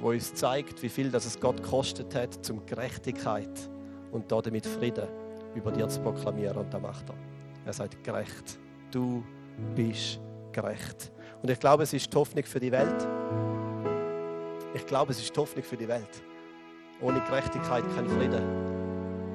wo 0.00 0.10
uns 0.10 0.34
zeigt, 0.34 0.82
wie 0.82 0.88
viel 0.88 1.10
das 1.10 1.24
es 1.24 1.40
Gott 1.40 1.62
gekostet 1.62 2.14
hat, 2.14 2.44
zum 2.44 2.64
Gerechtigkeit 2.66 3.70
und 4.12 4.30
damit 4.30 4.66
Frieden 4.66 5.08
über 5.54 5.70
dir 5.72 5.88
zu 5.88 6.00
proklamieren. 6.00 6.58
Und 6.58 6.72
das 6.72 6.80
macht 6.80 7.08
er. 7.08 7.14
Er 7.66 7.72
sagt, 7.72 8.02
gerecht. 8.04 8.58
Du 8.90 9.24
bist 9.74 10.20
gerecht. 10.52 11.12
Und 11.42 11.50
ich 11.50 11.58
glaube, 11.58 11.82
es 11.82 11.92
ist 11.92 12.12
die 12.12 12.16
Hoffnung 12.16 12.44
für 12.44 12.60
die 12.60 12.72
Welt. 12.72 13.06
Ich 14.74 14.86
glaube, 14.86 15.12
es 15.12 15.20
ist 15.20 15.34
die 15.34 15.40
Hoffnung 15.40 15.64
für 15.64 15.76
die 15.76 15.88
Welt. 15.88 16.22
Ohne 17.00 17.20
Gerechtigkeit 17.20 17.84
kein 17.94 18.08
Frieden. 18.08 18.73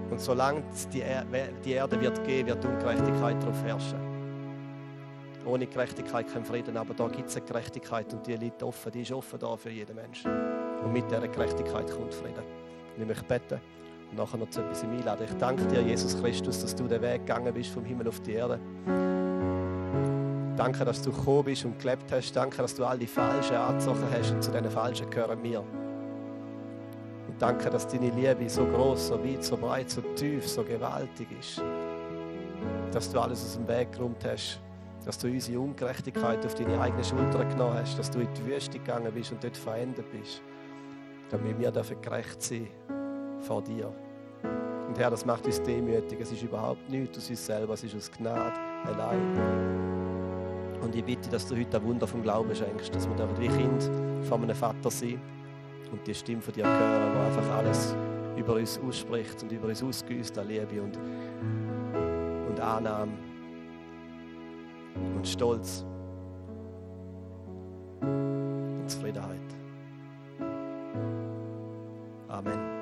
Und 0.09 0.19
solange 0.19 0.63
die, 0.91 1.01
er 1.01 1.25
die 1.63 1.73
Erde 1.73 1.99
wird 1.99 2.23
gehen, 2.23 2.47
wird 2.47 2.63
Ungerechtigkeit 2.65 3.41
darauf 3.41 3.63
herrschen. 3.63 3.99
Ohne 5.45 5.67
Gerechtigkeit 5.67 6.31
kein 6.31 6.43
Frieden, 6.43 6.77
aber 6.77 6.93
da 6.93 7.07
gibt 7.07 7.29
es 7.29 7.37
eine 7.37 7.45
Gerechtigkeit 7.45 8.13
und 8.13 8.25
die 8.27 8.35
liegt 8.35 8.61
offen, 8.61 8.91
die 8.91 9.01
ist 9.01 9.11
offen 9.11 9.39
da 9.39 9.55
für 9.55 9.69
jeden 9.69 9.95
Menschen. 9.95 10.31
Und 10.83 10.93
mit 10.93 11.09
dieser 11.09 11.27
Gerechtigkeit 11.27 11.89
kommt 11.89 12.13
Frieden. 12.13 12.43
Und 12.95 13.01
ich 13.01 13.07
möchte 13.07 13.23
beten 13.23 13.61
und 14.11 14.17
nachher 14.17 14.37
noch 14.37 14.49
zu 14.49 14.61
etwas 14.61 14.83
einladen. 14.83 15.25
Ich 15.29 15.37
danke 15.37 15.65
dir, 15.65 15.81
Jesus 15.81 16.19
Christus, 16.19 16.61
dass 16.61 16.75
du 16.75 16.87
den 16.87 17.01
Weg 17.01 17.25
gegangen 17.25 17.53
bist 17.53 17.71
vom 17.71 17.85
Himmel 17.85 18.07
auf 18.07 18.19
die 18.21 18.33
Erde. 18.33 18.59
Danke, 20.57 20.83
dass 20.83 21.01
du 21.01 21.11
gekommen 21.11 21.45
bist 21.45 21.63
und 21.63 21.79
gelebt 21.79 22.11
hast. 22.11 22.33
Danke, 22.33 22.57
dass 22.57 22.75
du 22.75 22.83
all 22.83 22.97
die 22.97 23.07
Falschen 23.07 23.55
angezogen 23.55 24.03
hast 24.11 24.31
und 24.31 24.43
zu 24.43 24.51
diesen 24.51 24.69
Falschen 24.69 25.09
gehören 25.09 25.41
wir. 25.41 25.63
Danke, 27.39 27.69
dass 27.69 27.87
deine 27.87 28.09
Liebe 28.09 28.49
so 28.49 28.65
groß, 28.65 29.07
so 29.07 29.23
weit, 29.23 29.43
so 29.45 29.55
breit, 29.55 29.89
so 29.89 30.01
tief, 30.01 30.45
so 30.45 30.61
gewaltig 30.61 31.29
ist. 31.39 31.63
Dass 32.91 33.09
du 33.09 33.17
alles 33.17 33.41
aus 33.45 33.53
dem 33.55 33.65
Weg 33.65 33.93
geräumt 33.93 34.25
hast. 34.25 34.59
Dass 35.05 35.17
du 35.17 35.27
unsere 35.27 35.57
Ungerechtigkeit 35.61 36.45
auf 36.45 36.53
deine 36.55 36.79
eigene 36.81 37.01
Schulter 37.01 37.45
genommen 37.45 37.75
hast. 37.75 37.97
Dass 37.97 38.11
du 38.11 38.19
in 38.19 38.27
die 38.33 38.45
Wüste 38.45 38.77
gegangen 38.77 39.09
bist 39.13 39.31
und 39.31 39.41
dort 39.41 39.55
verändert 39.55 40.11
bist. 40.11 40.41
Damit 41.29 41.57
wir 41.57 41.71
dafür 41.71 41.95
gerecht 42.01 42.41
sein 42.41 42.67
vor 43.39 43.61
dir. 43.61 43.89
Und 44.89 44.99
Herr, 44.99 45.09
das 45.09 45.25
macht 45.25 45.45
uns 45.45 45.61
demütig. 45.61 46.19
Es 46.19 46.33
ist 46.33 46.43
überhaupt 46.43 46.89
nichts 46.89 47.19
aus 47.19 47.29
uns 47.29 47.45
selber, 47.45 47.75
es 47.75 47.85
ist 47.85 47.95
aus 47.95 48.11
Gnade 48.11 48.59
allein. 48.83 50.79
Und 50.81 50.93
ich 50.93 51.05
bitte, 51.05 51.29
dass 51.29 51.47
du 51.47 51.55
heute 51.55 51.77
ein 51.77 51.83
Wunder 51.83 52.05
vom 52.05 52.21
Glauben 52.21 52.53
schenkst, 52.53 52.93
dass 52.93 53.07
wir 53.07 53.39
wie 53.39 53.47
Kind 53.47 53.89
von 54.27 54.43
einem 54.43 54.55
Vater 54.55 54.91
sein 54.91 55.21
und 55.91 56.05
die 56.05 56.13
Stimme 56.13 56.41
von 56.41 56.53
dir 56.53 56.65
hören, 56.65 57.13
die 57.13 57.19
einfach 57.19 57.57
alles 57.57 57.95
über 58.37 58.53
uns 58.53 58.79
ausspricht 58.79 59.43
und 59.43 59.51
über 59.51 59.67
uns 59.67 59.83
ausgüßt 59.83 60.37
an 60.37 60.47
Liebe 60.47 60.81
und, 60.81 60.97
und 62.47 62.59
Annahme 62.59 63.11
und 65.15 65.27
Stolz 65.27 65.85
und 68.01 68.85
Zufriedenheit. 68.87 69.39
Amen. 72.27 72.78